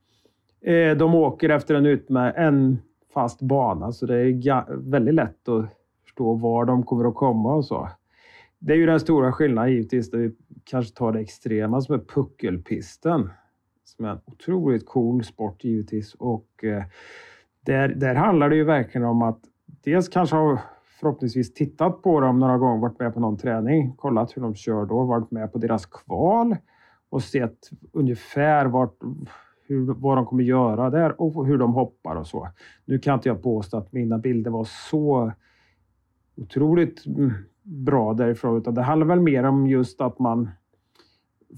Eh, 0.61 0.97
de 0.97 1.15
åker 1.15 1.49
efter 1.49 1.75
en, 1.75 1.87
utmär- 1.87 2.33
en 2.37 2.79
fast 3.15 3.43
bana 3.43 3.93
så 3.93 4.07
det 4.07 4.17
är 4.17 4.91
väldigt 4.91 5.15
lätt 5.15 5.49
att 5.49 5.65
förstå 6.05 6.35
var 6.35 6.65
de 6.65 6.83
kommer 6.83 7.09
att 7.09 7.15
komma 7.15 7.55
och 7.55 7.65
så. 7.65 7.89
Det 8.59 8.73
är 8.73 8.77
ju 8.77 8.87
den 8.87 9.01
stora 9.01 9.33
skillnaden 9.33 9.73
givetvis, 9.73 10.11
där 10.11 10.19
vi 10.19 10.33
kanske 10.65 10.97
tar 10.97 11.13
det 11.13 11.21
extrema 11.21 11.81
som 11.81 11.95
är 11.95 11.99
puckelpisten. 11.99 13.31
Som 13.85 14.05
är 14.05 14.11
en 14.11 14.21
otroligt 14.25 14.87
cool 14.87 15.25
sport 15.25 15.65
givetvis 15.65 16.15
och 16.15 16.65
eh, 16.65 16.85
där, 17.61 17.89
där 17.89 18.15
handlar 18.15 18.51
det 18.51 18.57
ju 18.57 18.65
verkligen 18.65 19.07
om 19.07 19.23
att 19.23 19.41
dels 19.85 20.09
kanske 20.09 20.37
ha 20.37 20.59
förhoppningsvis 21.01 21.55
tittat 21.55 22.03
på 22.03 22.21
dem 22.21 22.39
några 22.39 22.59
gånger, 22.59 22.81
varit 22.81 22.99
med 22.99 23.15
på 23.15 23.21
någon 23.21 23.37
träning, 23.37 23.93
kollat 23.97 24.37
hur 24.37 24.43
de 24.43 24.55
kör 24.55 24.87
då, 24.87 25.05
varit 25.05 25.31
med 25.31 25.53
på 25.53 25.59
deras 25.59 25.87
kval 25.87 26.57
och 27.11 27.23
sett 27.23 27.59
ungefär 27.93 28.67
vart, 28.67 28.97
hur, 29.67 29.95
vad 29.95 30.17
de 30.19 30.27
kommer 30.27 30.43
göra 30.45 30.91
där 30.91 31.21
och 31.21 31.47
hur 31.47 31.59
de 31.59 31.75
hoppar 31.75 32.17
och 32.17 32.27
så. 32.27 32.49
Nu 32.85 32.99
kan 32.99 33.15
inte 33.15 33.29
jag 33.29 33.43
påstå 33.43 33.77
att 33.77 33.93
mina 33.93 34.19
bilder 34.19 34.51
var 34.51 34.65
så 34.65 35.33
otroligt 36.37 37.07
mm, 37.07 37.33
bra 37.63 38.15
därifrån, 38.15 38.59
utan 38.59 38.75
det 38.75 38.83
handlar 38.83 39.07
väl 39.07 39.21
mer 39.21 39.45
om 39.45 39.67
just 39.67 40.01
att 40.01 40.19
man 40.19 40.51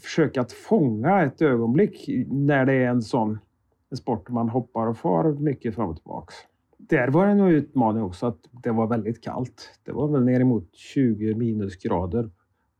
försöker 0.03 0.41
att 0.41 0.53
fånga 0.53 1.23
ett 1.23 1.43
ögonblick 1.43 2.09
när 2.29 2.67
det 2.67 2.73
är 2.73 2.89
en 2.89 3.03
sån 3.03 3.39
en 3.93 3.97
sport 3.97 4.29
man 4.29 4.49
hoppar 4.49 4.87
och 4.87 4.99
far 4.99 5.33
mycket 5.33 5.75
fram 5.75 5.89
och 5.89 5.97
tillbaks. 5.97 6.35
Där 6.79 7.09
var 7.09 7.27
det 7.27 7.33
en 7.33 7.41
utmaning 7.41 8.03
också 8.03 8.27
att 8.27 8.39
det 8.51 8.71
var 8.71 8.87
väldigt 8.87 9.25
kallt. 9.25 9.81
Det 9.85 9.93
var 9.93 10.09
väl 10.09 10.25
ner 10.25 10.41
emot 10.41 10.75
20 10.75 11.35
minusgrader 11.35 12.31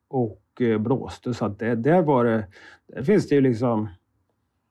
och 0.09 0.43
eh, 0.61 0.79
blåste 0.79 1.35
så 1.35 1.45
att 1.45 1.59
det, 1.59 1.75
där 1.75 2.03
var 2.03 2.25
det, 2.25 2.47
där 2.87 3.03
finns 3.03 3.29
det 3.29 3.35
ju 3.35 3.41
liksom 3.41 3.89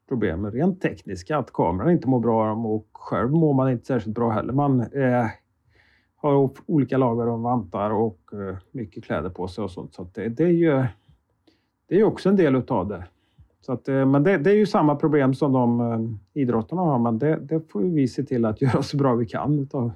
problem 0.08 0.52
rent 0.52 0.82
tekniska, 0.82 1.38
att 1.38 1.54
kameran 1.54 1.92
inte 1.92 2.08
mår 2.08 2.20
bra 2.20 2.54
och 2.54 2.88
själv 2.92 3.32
mår 3.32 3.54
man 3.54 3.72
inte 3.72 3.86
särskilt 3.86 4.16
bra 4.16 4.30
heller. 4.30 4.54
Man 4.54 4.82
är 4.82 5.32
har 6.22 6.50
olika 6.66 6.98
lager 6.98 7.28
av 7.28 7.42
vantar 7.42 7.90
och 7.90 8.20
eh, 8.34 8.58
mycket 8.72 9.04
kläder 9.04 9.30
på 9.30 9.48
sig 9.48 9.64
och 9.64 9.72
sånt. 9.72 9.94
Så 9.94 10.08
det, 10.14 10.28
det, 10.30 10.44
är 10.44 10.48
ju 10.48 10.86
det 11.88 12.00
är 12.00 12.04
också 12.04 12.30
en 12.30 12.36
del 12.36 12.56
utav 12.56 12.88
det. 12.88 13.06
Så 13.62 13.74
att, 13.74 13.88
eh, 13.88 14.06
men 14.06 14.24
det, 14.24 14.38
det, 14.38 14.52
är 14.52 14.56
ju 14.56 14.66
samma 14.66 14.96
problem 14.96 15.34
som 15.34 15.54
de 15.54 15.82
eh, 15.82 16.42
idrottarna 16.42 16.82
har, 16.82 17.00
men 17.00 17.20
det, 17.20 17.36
det 17.36 17.72
får 17.72 17.82
vi 17.82 18.08
se 18.08 18.24
till 18.24 18.46
att 18.46 18.62
göra 18.62 18.84
så 18.84 18.98
bra 18.98 19.16
vi 19.16 19.26
kan 19.26 19.60
utav. 19.60 19.92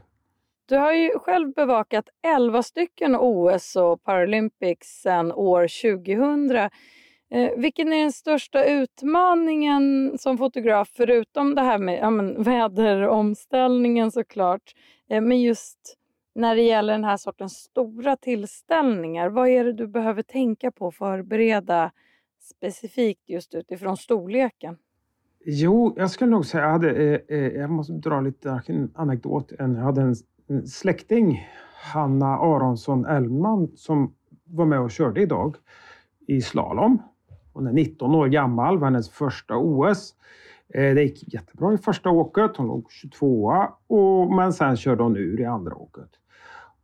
Du 0.67 0.75
har 0.75 0.93
ju 0.93 1.11
själv 1.19 1.53
bevakat 1.53 2.05
11 2.35 2.63
stycken 2.63 3.15
OS 3.15 3.75
och 3.75 4.03
Paralympics 4.03 4.87
sedan 4.87 5.31
år 5.31 5.67
2000. 5.95 6.69
Vilken 7.57 7.93
är 7.93 8.01
den 8.01 8.11
största 8.11 8.65
utmaningen 8.65 10.15
som 10.17 10.37
fotograf, 10.37 10.89
förutom 10.95 11.55
det 11.55 11.61
här 11.61 11.77
med 11.77 11.99
ja, 12.01 12.09
men, 12.09 12.43
väderomställningen 12.43 14.11
såklart, 14.11 14.73
men 15.09 15.41
just 15.41 15.97
när 16.35 16.55
det 16.55 16.61
gäller 16.61 16.93
den 16.93 17.03
här 17.03 17.17
sortens 17.17 17.53
stora 17.53 18.15
tillställningar, 18.15 19.29
vad 19.29 19.49
är 19.49 19.63
det 19.63 19.73
du 19.73 19.87
behöver 19.87 20.21
tänka 20.21 20.71
på 20.71 20.85
och 20.85 20.93
förbereda 20.93 21.91
specifikt 22.41 23.29
just 23.29 23.55
utifrån 23.55 23.97
storleken? 23.97 24.77
Jo, 25.45 25.93
jag 25.97 26.11
skulle 26.11 26.31
nog 26.31 26.45
säga, 26.45 26.63
jag, 26.63 26.71
hade, 26.71 26.91
eh, 26.91 27.19
eh 27.27 27.47
jag 27.47 27.69
måste 27.69 27.93
dra 27.93 28.21
lite 28.21 28.61
anekdot. 28.95 29.51
Jag 29.59 29.67
hade 29.67 30.01
en 30.01 30.15
släkting, 30.67 31.47
Hanna 31.93 32.37
Aronsson 32.37 33.05
Elman, 33.05 33.71
som 33.75 34.13
var 34.43 34.65
med 34.65 34.79
och 34.79 34.91
körde 34.91 35.21
idag 35.21 35.55
i 36.27 36.41
slalom. 36.41 37.01
Hon 37.53 37.67
är 37.67 37.73
19 37.73 38.15
år 38.15 38.27
gammal, 38.27 38.77
var 38.77 38.87
hennes 38.87 39.09
första 39.09 39.57
OS. 39.57 40.15
Eh, 40.73 40.95
det 40.95 41.03
gick 41.03 41.33
jättebra 41.33 41.73
i 41.73 41.77
första 41.77 42.09
åket, 42.09 42.57
hon 42.57 42.67
låg 42.67 42.91
22 42.91 43.51
och, 43.87 44.35
men 44.35 44.53
sen 44.53 44.77
körde 44.77 45.03
hon 45.03 45.17
ur 45.17 45.39
i 45.39 45.45
andra 45.45 45.75
åket. 45.75 46.09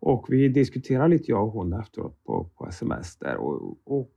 Och 0.01 0.25
vi 0.29 0.48
diskuterade 0.48 1.08
lite 1.08 1.31
jag 1.31 1.48
och 1.48 1.53
hon 1.53 1.74
efteråt 1.74 2.24
på, 2.24 2.50
på 2.58 2.67
sms 2.67 3.17
där 3.17 3.38
och, 3.38 3.77
och 3.86 4.13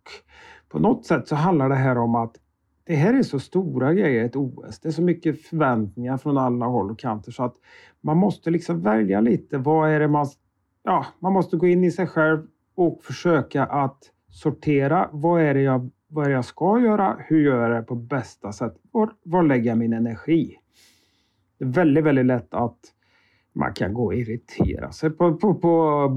på 0.68 0.78
något 0.78 1.06
sätt 1.06 1.28
så 1.28 1.34
handlar 1.34 1.68
det 1.68 1.74
här 1.74 1.98
om 1.98 2.14
att 2.14 2.36
det 2.84 2.94
här 2.94 3.14
är 3.14 3.22
så 3.22 3.38
stora 3.38 3.94
grejer, 3.94 4.24
ett 4.24 4.36
OS. 4.36 4.80
Det 4.80 4.88
är 4.88 4.92
så 4.92 5.02
mycket 5.02 5.42
förväntningar 5.42 6.16
från 6.16 6.38
alla 6.38 6.66
håll 6.66 6.90
och 6.90 6.98
kanter 6.98 7.32
så 7.32 7.42
att 7.42 7.54
man 8.00 8.16
måste 8.16 8.50
liksom 8.50 8.82
välja 8.82 9.20
lite. 9.20 9.58
Vad 9.58 9.90
är 9.90 10.00
det 10.00 10.08
man... 10.08 10.26
Ja, 10.82 11.06
man 11.18 11.32
måste 11.32 11.56
gå 11.56 11.66
in 11.66 11.84
i 11.84 11.90
sig 11.90 12.06
själv 12.06 12.46
och 12.74 13.02
försöka 13.02 13.64
att 13.64 13.98
sortera. 14.28 15.08
Vad 15.12 15.42
är 15.42 15.54
det 15.54 15.62
jag, 15.62 15.90
vad 16.08 16.24
är 16.24 16.28
det 16.28 16.34
jag 16.34 16.44
ska 16.44 16.80
göra? 16.80 17.16
Hur 17.18 17.40
gör 17.40 17.70
jag 17.70 17.82
det 17.82 17.86
på 17.86 17.94
bästa 17.94 18.52
sätt? 18.52 18.74
Var, 18.90 19.10
var 19.22 19.42
lägger 19.42 19.70
jag 19.70 19.78
min 19.78 19.92
energi? 19.92 20.58
Det 21.58 21.64
är 21.64 21.68
väldigt, 21.68 22.04
väldigt 22.04 22.26
lätt 22.26 22.54
att 22.54 22.78
man 23.54 23.72
kan 23.74 23.94
gå 23.94 24.04
och 24.04 24.14
irritera 24.14 24.92
sig 24.92 25.10
på, 25.10 25.34
på, 25.34 25.54
på 25.54 26.08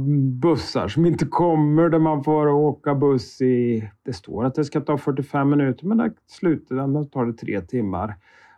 bussar 0.41 0.87
som 0.87 1.05
inte 1.05 1.25
kommer, 1.25 1.89
där 1.89 1.99
man 1.99 2.23
får 2.23 2.47
åka 2.47 2.95
buss 2.95 3.41
i... 3.41 3.89
Det 4.03 4.13
står 4.13 4.45
att 4.45 4.55
det 4.55 4.65
ska 4.65 4.81
ta 4.81 4.97
45 4.97 5.49
minuter, 5.49 5.85
men 5.85 6.01
i 6.01 6.09
slutändan 6.27 7.09
tar 7.09 7.25
det 7.25 7.33
tre 7.33 7.61
timmar. 7.61 8.15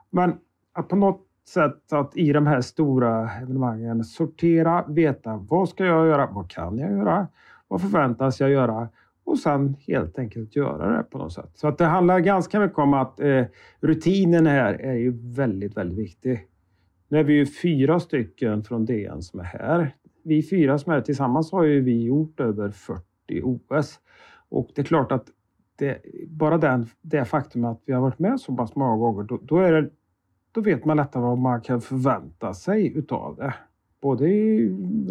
Men 0.09 0.33
att 0.73 0.87
på 0.87 0.95
något 0.95 1.25
sätt 1.47 1.93
att 1.93 2.17
i 2.17 2.33
de 2.33 2.47
här 2.47 2.61
stora 2.61 3.31
evenemangen 3.31 4.03
sortera, 4.03 4.85
veta 4.87 5.37
vad 5.49 5.69
ska 5.69 5.85
jag 5.85 6.07
göra, 6.07 6.29
vad 6.31 6.51
kan 6.51 6.77
jag 6.77 6.91
göra, 6.91 7.27
vad 7.67 7.81
förväntas 7.81 8.39
jag 8.39 8.49
göra 8.49 8.89
och 9.23 9.39
sen 9.39 9.75
helt 9.87 10.19
enkelt 10.19 10.55
göra 10.55 10.97
det 10.97 11.03
på 11.03 11.17
något 11.17 11.33
sätt. 11.33 11.51
Så 11.53 11.67
att 11.67 11.77
det 11.77 11.85
handlar 11.85 12.19
ganska 12.19 12.59
mycket 12.59 12.79
om 12.79 12.93
att 12.93 13.19
eh, 13.19 13.43
rutinen 13.81 14.47
här 14.47 14.73
är 14.73 14.93
ju 14.93 15.11
väldigt, 15.35 15.77
väldigt 15.77 15.97
viktig. 15.97 16.48
Nu 17.11 17.19
är 17.19 17.23
vi 17.23 17.33
ju 17.33 17.45
fyra 17.45 17.99
stycken 17.99 18.63
från 18.63 18.85
DN 18.85 19.21
som 19.21 19.39
är 19.39 19.43
här. 19.43 19.95
Vi 20.23 20.43
fyra 20.43 20.77
som 20.77 20.91
är 20.91 20.95
här 20.95 21.01
tillsammans 21.01 21.51
har 21.51 21.63
ju 21.63 21.81
vi 21.81 22.03
gjort 22.03 22.39
över 22.39 22.71
40 22.71 23.03
OS. 23.43 23.99
Och 24.49 24.69
det 24.75 24.81
är 24.81 24.85
klart 24.85 25.11
att 25.11 25.25
det, 25.75 26.01
bara 26.27 26.57
den, 26.57 26.87
det 27.01 27.25
faktum 27.25 27.65
att 27.65 27.81
vi 27.85 27.93
har 27.93 28.01
varit 28.01 28.19
med 28.19 28.39
så 28.39 28.55
pass 28.55 28.75
många 28.75 28.97
gånger, 28.97 29.23
då, 29.23 29.39
då, 29.41 29.57
är 29.57 29.71
det, 29.71 29.89
då 30.51 30.61
vet 30.61 30.85
man 30.85 30.97
lättare 30.97 31.23
vad 31.23 31.37
man 31.37 31.61
kan 31.61 31.81
förvänta 31.81 32.53
sig 32.53 32.97
utav 32.97 33.35
det. 33.35 33.53
Både 34.01 34.25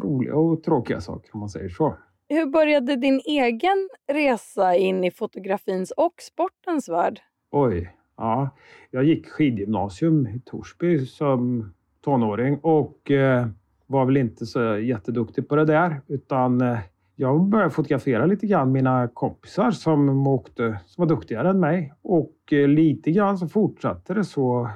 roliga 0.03 0.35
och 0.35 0.63
tråkiga 0.63 1.01
saker 1.01 1.31
om 1.33 1.41
man 1.41 1.49
säger 1.49 1.69
så. 1.69 1.97
Hur 2.29 2.47
började 2.47 2.97
din 2.97 3.21
egen 3.25 3.89
resa 4.13 4.77
in 4.77 5.05
i 5.05 5.11
fotografins 5.11 5.91
och 5.91 6.15
sportens 6.21 6.89
värld? 6.89 7.21
Oj, 7.51 7.95
ja. 8.17 8.51
Jag 8.91 9.05
gick 9.05 9.29
skidgymnasium 9.29 10.27
i 10.27 10.41
Torsby 10.45 11.07
som 11.07 11.73
tonåring 12.05 12.59
och 12.63 13.11
eh, 13.11 13.47
var 13.87 14.05
väl 14.05 14.17
inte 14.17 14.47
så 14.47 14.79
jätteduktig 14.79 15.49
på 15.49 15.57
det 15.57 15.65
där 15.65 16.01
utan 16.07 16.61
eh, 16.61 16.79
jag 17.17 17.45
började 17.45 17.71
fotografera 17.71 18.27
lite 18.27 18.47
grann 18.47 18.73
mina 18.73 19.09
kompisar 19.09 19.71
som 19.71 20.27
åkte, 20.27 20.81
som 20.87 21.03
var 21.03 21.09
duktigare 21.09 21.51
än 21.51 21.61
mig 21.61 21.93
och 22.03 22.53
eh, 22.53 22.69
lite 22.69 23.11
grann 23.11 23.39
så 23.39 23.49
fortsatte 23.49 24.15
det 24.15 24.25
så. 24.25 24.71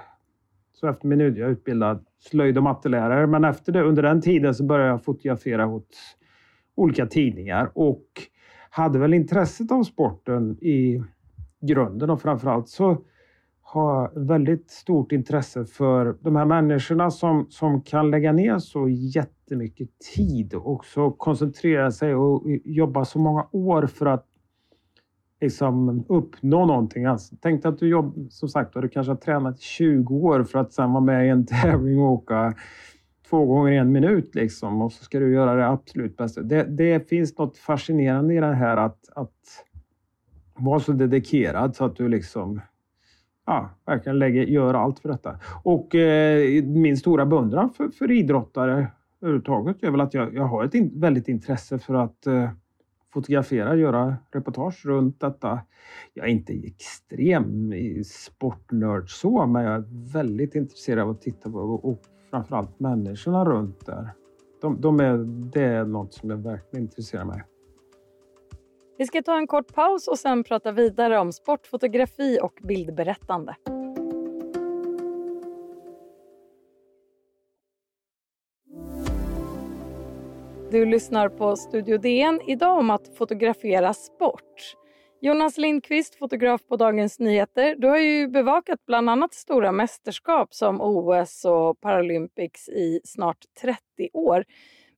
Så 0.72 0.88
efter 0.88 1.08
min 1.08 1.20
jag 1.20 1.50
utbildad 1.50 2.04
slöjd 2.18 2.56
och 2.56 2.62
mattelärare, 2.62 3.26
men 3.26 3.44
efter 3.44 3.72
det, 3.72 3.82
under 3.82 4.02
den 4.02 4.20
tiden 4.20 4.54
så 4.54 4.64
började 4.64 4.90
jag 4.90 5.04
fotografera 5.04 5.64
hos 5.64 5.84
olika 6.74 7.06
tidningar 7.06 7.70
och 7.74 8.06
hade 8.70 8.98
väl 8.98 9.14
intresset 9.14 9.72
av 9.72 9.82
sporten 9.82 10.58
i 10.60 11.02
grunden 11.60 12.10
och 12.10 12.22
framförallt 12.22 12.68
så 12.68 13.04
ha 13.72 14.12
väldigt 14.14 14.70
stort 14.70 15.12
intresse 15.12 15.64
för 15.64 16.16
de 16.20 16.36
här 16.36 16.44
människorna 16.44 17.10
som, 17.10 17.46
som 17.50 17.82
kan 17.82 18.10
lägga 18.10 18.32
ner 18.32 18.58
så 18.58 18.88
jättemycket 18.88 19.88
tid 20.14 20.54
och 20.54 20.84
så 20.84 21.10
koncentrera 21.10 21.90
sig 21.90 22.14
och 22.14 22.42
jobba 22.64 23.04
så 23.04 23.18
många 23.18 23.46
år 23.52 23.86
för 23.86 24.06
att 24.06 24.26
liksom 25.40 26.04
uppnå 26.08 26.66
någonting. 26.66 27.04
Alltså, 27.04 27.36
tänk 27.40 27.64
att 27.64 27.78
du 27.78 27.88
jobb, 27.88 28.26
som 28.30 28.48
sagt, 28.48 28.74
du 28.74 28.88
kanske 28.88 29.10
har 29.10 29.16
tränat 29.16 29.58
i 29.58 29.62
20 29.62 30.14
år 30.14 30.44
för 30.44 30.58
att 30.58 30.72
sen 30.72 30.92
vara 30.92 31.04
med 31.04 31.26
i 31.26 31.28
en 31.28 31.46
tävling 31.62 32.00
och 32.00 32.12
åka 32.12 32.54
två 33.30 33.46
gånger 33.46 33.72
en 33.72 33.92
minut 33.92 34.34
liksom 34.34 34.82
och 34.82 34.92
så 34.92 35.04
ska 35.04 35.18
du 35.18 35.32
göra 35.32 35.54
det 35.54 35.68
absolut 35.68 36.16
bästa. 36.16 36.42
Det, 36.42 36.64
det 36.64 37.08
finns 37.08 37.38
något 37.38 37.58
fascinerande 37.58 38.34
i 38.34 38.40
det 38.40 38.54
här 38.54 38.76
att, 38.76 39.08
att 39.14 39.64
vara 40.54 40.80
så 40.80 40.92
dedikerad 40.92 41.76
så 41.76 41.84
att 41.84 41.96
du 41.96 42.08
liksom 42.08 42.60
ja, 43.46 43.70
verkligen 43.86 44.18
lägger, 44.18 44.42
gör 44.42 44.74
allt 44.74 44.98
för 44.98 45.08
detta. 45.08 45.38
Och 45.62 45.94
eh, 45.94 46.64
min 46.64 46.96
stora 46.96 47.26
beundran 47.26 47.70
för, 47.70 47.88
för 47.88 48.10
idrottare 48.10 48.86
överhuvudtaget 49.20 49.82
är 49.82 49.90
väl 49.90 50.00
att 50.00 50.14
jag, 50.14 50.34
jag 50.34 50.44
har 50.44 50.64
ett 50.64 50.74
in, 50.74 51.00
väldigt 51.00 51.28
intresse 51.28 51.78
för 51.78 51.94
att 51.94 52.26
eh, 52.26 52.50
fotografera, 53.12 53.76
göra 53.76 54.16
reportage 54.32 54.86
runt 54.86 55.20
detta. 55.20 55.60
Jag 56.14 56.26
är 56.26 56.30
inte 56.30 56.52
extrem 56.52 57.72
sportnörd 58.04 59.10
så, 59.10 59.46
men 59.46 59.64
jag 59.64 59.74
är 59.74 60.12
väldigt 60.12 60.54
intresserad 60.54 61.02
av 61.02 61.10
att 61.10 61.22
titta 61.22 61.50
på 61.50 61.58
och, 61.58 61.84
och 61.84 61.98
framförallt 62.30 62.80
människorna 62.80 63.44
runt 63.44 63.86
där. 63.86 64.08
De, 64.60 64.80
de 64.80 65.00
är, 65.00 65.18
det 65.52 65.62
är 65.62 65.84
något 65.84 66.14
som 66.14 66.30
jag 66.30 66.36
verkligen 66.36 66.84
intresserar 66.84 67.24
mig 67.24 67.42
vi 68.98 69.06
ska 69.06 69.22
ta 69.22 69.36
en 69.36 69.46
kort 69.46 69.74
paus 69.74 70.08
och 70.08 70.18
sen 70.18 70.44
prata 70.44 70.72
vidare 70.72 71.18
om 71.18 71.32
sportfotografi 71.32 72.38
och 72.42 72.58
bildberättande. 72.62 73.56
Du 80.70 80.86
lyssnar 80.86 81.28
på 81.28 81.56
Studio 81.56 81.98
DN 81.98 82.40
idag 82.46 82.78
om 82.78 82.90
att 82.90 83.16
fotografera 83.16 83.94
sport. 83.94 84.76
Jonas 85.20 85.58
Lindqvist, 85.58 86.14
fotograf 86.14 86.60
på 86.68 86.76
Dagens 86.76 87.18
Nyheter. 87.18 87.74
Du 87.78 87.88
har 87.88 87.98
ju 87.98 88.28
bevakat 88.28 88.86
bland 88.86 89.10
annat 89.10 89.34
stora 89.34 89.72
mästerskap 89.72 90.54
som 90.54 90.80
OS 90.80 91.44
och 91.44 91.80
Paralympics 91.80 92.68
i 92.68 93.00
snart 93.04 93.44
30 93.60 93.78
år. 94.12 94.44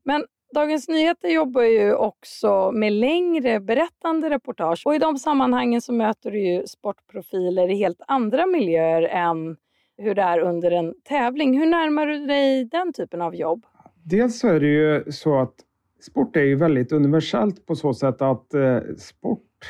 Men 0.04 0.24
Dagens 0.54 0.88
Nyheter 0.88 1.28
jobbar 1.28 1.62
ju 1.62 1.94
också 1.94 2.73
med 2.73 2.92
längre 2.92 3.61
berättande 3.61 4.30
reportage 4.30 4.82
och 4.87 4.94
i 4.94 4.99
de 4.99 5.16
sammanhangen 5.18 5.80
så 5.80 5.92
möter 5.92 6.30
du 6.30 6.40
ju 6.40 6.66
sportprofiler 6.66 7.70
i 7.70 7.76
helt 7.76 8.00
andra 8.08 8.46
miljöer 8.46 9.02
än 9.02 9.56
hur 9.99 10.14
det 10.14 10.23
är 10.23 10.38
under 10.38 10.70
en 10.70 10.94
tävling. 11.08 11.58
Hur 11.58 11.66
närmar 11.66 12.06
du 12.06 12.26
dig 12.26 12.64
den 12.64 12.92
typen 12.92 13.23
av 13.23 13.34
jobb? 13.34 13.66
Dels 14.02 14.38
så 14.38 14.49
är 14.49 14.61
det 14.61 14.66
ju 14.66 15.12
så 15.12 15.38
att 15.38 15.54
sport 16.00 16.37
är 16.37 16.42
ju 16.42 16.54
väldigt 16.54 16.92
universellt 16.92 17.66
på 17.66 17.75
så 17.75 17.94
sätt 17.94 18.23
att 18.23 18.54
eh, 18.54 18.78
sport, 18.99 19.68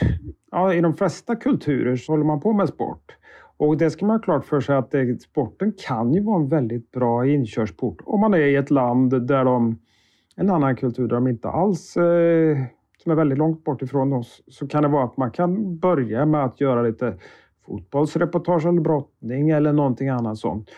ja, 0.51 0.75
i 0.75 0.81
de 0.81 0.97
flesta 0.97 1.37
kulturer 1.37 1.97
så 1.97 2.13
håller 2.13 2.25
man 2.25 2.41
på 2.41 2.53
med 2.53 2.69
sport. 2.69 3.17
Och 3.57 3.77
det 3.77 3.91
ska 3.91 4.07
man 4.07 4.17
ha 4.17 4.23
klart 4.23 4.45
för 4.45 4.61
sig 4.61 4.77
att 4.77 4.95
eh, 4.95 5.03
sporten 5.21 5.73
kan 5.87 6.15
ju 6.15 6.21
vara 6.21 6.37
en 6.37 6.49
väldigt 6.49 6.91
bra 6.91 7.27
inkörsport 7.27 8.03
om 8.05 8.21
man 8.21 8.35
är 8.35 8.39
i 8.39 8.57
ett 8.57 8.71
land 8.71 9.27
där 9.27 9.45
de, 9.45 9.79
en 10.37 10.51
annan 10.51 10.77
kultur 10.77 11.09
där 11.09 11.15
de 11.15 11.29
inte 11.29 11.49
alls 11.49 11.97
eh, 11.97 12.59
som 13.03 13.13
är 13.13 13.17
väldigt 13.17 13.39
långt 13.39 13.65
bort 13.65 13.83
ifrån 13.83 14.13
oss, 14.13 14.43
så 14.49 14.69
kan 14.69 14.83
det 14.83 14.89
vara 14.89 15.05
att 15.05 15.17
man 15.17 15.31
kan 15.31 15.79
börja 15.79 16.27
med 16.27 16.45
att 16.45 16.61
göra 16.61 16.83
lite 16.83 17.15
fotbollsreportage 17.67 18.67
eller 18.67 18.81
brottning 18.81 19.51
eller 19.51 19.73
någonting 19.73 20.09
annat 20.09 20.39
sånt. 20.39 20.71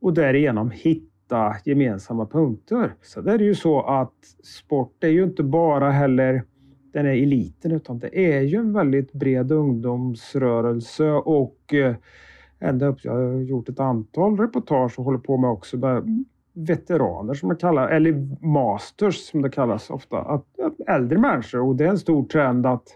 Och 0.00 0.14
därigenom 0.14 0.70
hitta 0.70 1.56
gemensamma 1.64 2.26
punkter. 2.26 2.94
Så 3.02 3.20
det 3.20 3.32
är 3.32 3.38
ju 3.38 3.54
så 3.54 3.82
att 3.82 4.14
sport 4.42 5.04
är 5.04 5.08
ju 5.08 5.24
inte 5.24 5.42
bara 5.42 5.90
heller 5.90 6.42
den 6.92 7.06
här 7.06 7.12
eliten 7.12 7.72
utan 7.72 7.98
det 7.98 8.36
är 8.36 8.40
ju 8.40 8.58
en 8.58 8.72
väldigt 8.72 9.12
bred 9.12 9.52
ungdomsrörelse 9.52 11.10
och 11.10 11.74
eh, 11.74 11.94
ända 12.58 12.86
upp, 12.86 12.98
jag 13.02 13.12
har 13.12 13.40
gjort 13.40 13.68
ett 13.68 13.80
antal 13.80 14.38
reportage 14.38 14.98
och 14.98 15.04
håller 15.04 15.18
på 15.18 15.36
med 15.36 15.50
också 15.50 15.76
med 15.76 16.24
veteraner 16.66 17.34
som 17.34 17.48
det 17.48 17.56
kallas, 17.56 17.90
eller 17.90 18.44
masters 18.46 19.16
som 19.16 19.42
det 19.42 19.50
kallas 19.50 19.90
ofta, 19.90 20.18
att, 20.18 20.44
äldre 20.86 21.18
människor 21.18 21.60
och 21.60 21.76
det 21.76 21.84
är 21.84 21.88
en 21.88 21.98
stor 21.98 22.24
trend 22.24 22.66
att 22.66 22.88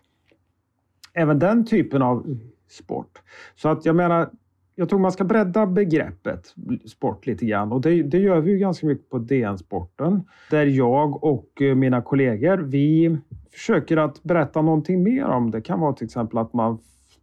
även 1.14 1.38
den 1.38 1.66
typen 1.66 2.02
av 2.02 2.38
sport. 2.70 3.22
Så 3.54 3.68
att 3.68 3.84
jag 3.84 3.96
menar, 3.96 4.30
jag 4.74 4.88
tror 4.88 4.98
man 4.98 5.12
ska 5.12 5.24
bredda 5.24 5.66
begreppet 5.66 6.54
sport 6.86 7.26
lite 7.26 7.46
grann 7.46 7.72
och 7.72 7.80
det, 7.80 8.02
det 8.02 8.18
gör 8.18 8.40
vi 8.40 8.50
ju 8.50 8.58
ganska 8.58 8.86
mycket 8.86 9.10
på 9.10 9.18
DN-sporten. 9.18 10.22
Där 10.50 10.66
jag 10.66 11.24
och 11.24 11.62
eh, 11.62 11.74
mina 11.74 12.02
kollegor, 12.02 12.56
vi 12.56 13.18
försöker 13.52 13.96
att 13.96 14.22
berätta 14.22 14.62
någonting 14.62 15.02
mer 15.02 15.24
om. 15.24 15.50
Det 15.50 15.60
kan 15.60 15.80
vara 15.80 15.92
till 15.92 16.04
exempel 16.04 16.38
att 16.38 16.52
man 16.52 16.78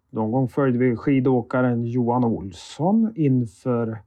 någon 0.09 0.31
gång 0.31 0.47
följde 0.47 0.79
vi 0.79 0.95
skidåkaren 0.95 1.85
Johan 1.85 2.23
Olsson 2.23 3.13
inför 3.15 3.97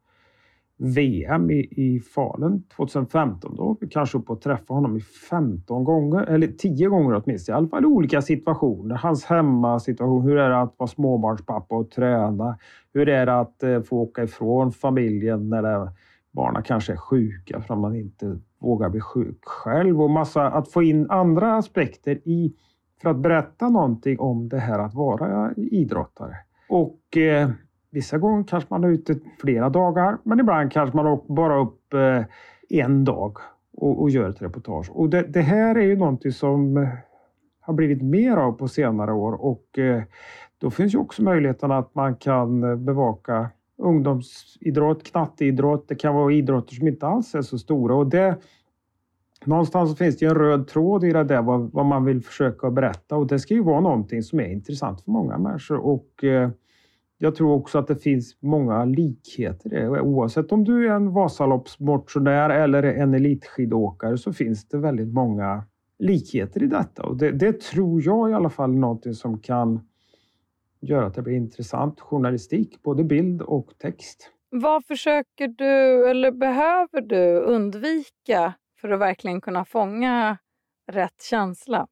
VM 0.82 1.50
i, 1.50 1.68
i 1.70 2.00
Falun 2.00 2.62
2015. 2.76 3.56
Då 3.56 3.76
vi 3.80 3.88
kanske 3.88 4.18
uppe 4.18 4.32
och 4.32 4.40
träffade 4.40 4.76
honom 4.76 4.96
i 4.96 5.00
15 5.00 5.84
gånger, 5.84 6.22
eller 6.22 6.46
10 6.46 6.88
gånger 6.88 7.22
åtminstone. 7.24 7.56
I 7.56 7.58
alla 7.58 7.68
fall 7.68 7.82
i 7.82 7.86
olika 7.86 8.22
situationer. 8.22 8.94
Hans 8.94 9.24
hemmasituation. 9.24 10.22
Hur 10.22 10.36
är 10.36 10.50
det 10.50 10.60
att 10.60 10.74
vara 10.76 10.88
småbarnspappa 10.88 11.74
och 11.74 11.90
träna? 11.90 12.58
Hur 12.94 13.08
är 13.08 13.26
det 13.26 13.40
att 13.40 13.62
eh, 13.62 13.82
få 13.82 13.96
åka 13.96 14.22
ifrån 14.22 14.72
familjen 14.72 15.48
när 15.48 15.62
det, 15.62 15.92
barnen 16.32 16.62
kanske 16.62 16.92
är 16.92 16.96
sjuka 16.96 17.60
för 17.60 17.74
att 17.74 17.80
man 17.80 17.96
inte 17.96 18.38
vågar 18.60 18.88
bli 18.88 19.00
sjuk 19.00 19.44
själv? 19.44 20.02
Och 20.02 20.10
massa, 20.10 20.46
att 20.46 20.72
få 20.72 20.82
in 20.82 21.10
andra 21.10 21.56
aspekter 21.56 22.28
i 22.28 22.54
för 23.02 23.10
att 23.10 23.18
berätta 23.18 23.68
någonting 23.68 24.18
om 24.18 24.48
det 24.48 24.58
här 24.58 24.78
att 24.78 24.94
vara 24.94 25.52
idrottare. 25.56 26.36
Och 26.68 27.16
eh, 27.16 27.50
Vissa 27.92 28.18
gånger 28.18 28.44
kanske 28.44 28.66
man 28.70 28.84
är 28.84 28.88
ute 28.88 29.16
flera 29.40 29.68
dagar, 29.68 30.18
men 30.22 30.40
ibland 30.40 30.72
kanske 30.72 30.96
man 30.96 31.06
åker 31.06 31.34
bara 31.34 31.60
upp 31.60 31.94
eh, 31.94 32.24
en 32.68 33.04
dag 33.04 33.36
och, 33.72 34.02
och 34.02 34.10
gör 34.10 34.28
ett 34.30 34.42
reportage. 34.42 34.90
Och 34.90 35.08
det, 35.10 35.22
det, 35.22 35.40
här 35.40 35.74
är 35.74 35.82
ju 35.82 35.96
någonting 35.96 36.32
som 36.32 36.76
eh, 36.76 36.88
har 37.60 37.74
blivit 37.74 38.02
mer 38.02 38.36
av 38.36 38.52
på 38.52 38.68
senare 38.68 39.12
år 39.12 39.32
och 39.32 39.78
eh, 39.78 40.02
då 40.58 40.70
finns 40.70 40.94
ju 40.94 40.98
också 40.98 41.22
möjligheten 41.22 41.72
att 41.72 41.94
man 41.94 42.16
kan 42.16 42.84
bevaka 42.84 43.50
ungdomsidrott, 43.78 45.04
knatteidrott. 45.04 45.88
Det 45.88 45.94
kan 45.94 46.14
vara 46.14 46.32
idrotter 46.32 46.74
som 46.74 46.88
inte 46.88 47.06
alls 47.06 47.34
är 47.34 47.42
så 47.42 47.58
stora 47.58 47.94
och 47.94 48.06
det 48.06 48.38
Någonstans 49.44 49.98
finns 49.98 50.18
det 50.18 50.26
en 50.26 50.34
röd 50.34 50.68
tråd 50.68 51.04
i 51.04 51.12
det 51.12 51.24
där 51.24 51.42
vad, 51.42 51.72
vad, 51.72 51.86
man 51.86 52.04
vill 52.04 52.22
försöka 52.22 52.70
berätta 52.70 53.16
och 53.16 53.26
det 53.26 53.38
ska 53.38 53.54
ju 53.54 53.62
vara 53.62 53.80
någonting 53.80 54.22
som 54.22 54.40
är 54.40 54.52
intressant 54.52 55.00
för 55.00 55.10
många 55.10 55.38
människor 55.38 55.78
och 55.78 56.24
eh, 56.24 56.50
jag 57.22 57.34
tror 57.34 57.52
också 57.52 57.78
att 57.78 57.86
det 57.86 57.96
finns 57.96 58.42
många 58.42 58.84
likheter 58.84 59.74
i 59.74 59.76
det. 59.76 60.00
Oavsett 60.00 60.52
om 60.52 60.64
du 60.64 60.88
är 60.88 60.94
en 60.94 61.12
Vasaloppsmotionär 61.12 62.50
eller 62.50 62.82
en 62.82 63.14
elitskidåkare 63.14 64.18
så 64.18 64.32
finns 64.32 64.68
det 64.68 64.78
väldigt 64.78 65.12
många 65.14 65.64
likheter 65.98 66.62
i 66.62 66.66
detta. 66.66 67.02
Och 67.02 67.16
det, 67.16 67.30
det 67.30 67.60
tror 67.60 68.02
jag 68.02 68.30
i 68.30 68.34
alla 68.34 68.50
fall 68.50 68.70
är 68.70 68.78
någonting 68.78 69.14
som 69.14 69.38
kan 69.38 69.80
göra 70.80 71.06
att 71.06 71.14
det 71.14 71.22
blir 71.22 71.34
intressant 71.34 72.00
journalistik, 72.00 72.82
både 72.82 73.04
bild 73.04 73.42
och 73.42 73.78
text. 73.78 74.30
Vad 74.50 74.84
försöker 74.84 75.48
du 75.48 76.10
eller 76.10 76.32
behöver 76.32 77.00
du 77.00 77.40
undvika 77.40 78.54
för 78.80 78.88
att 78.88 79.00
verkligen 79.00 79.40
kunna 79.40 79.64
fånga 79.64 80.38
rätt 80.92 81.22
känsla? 81.30 81.86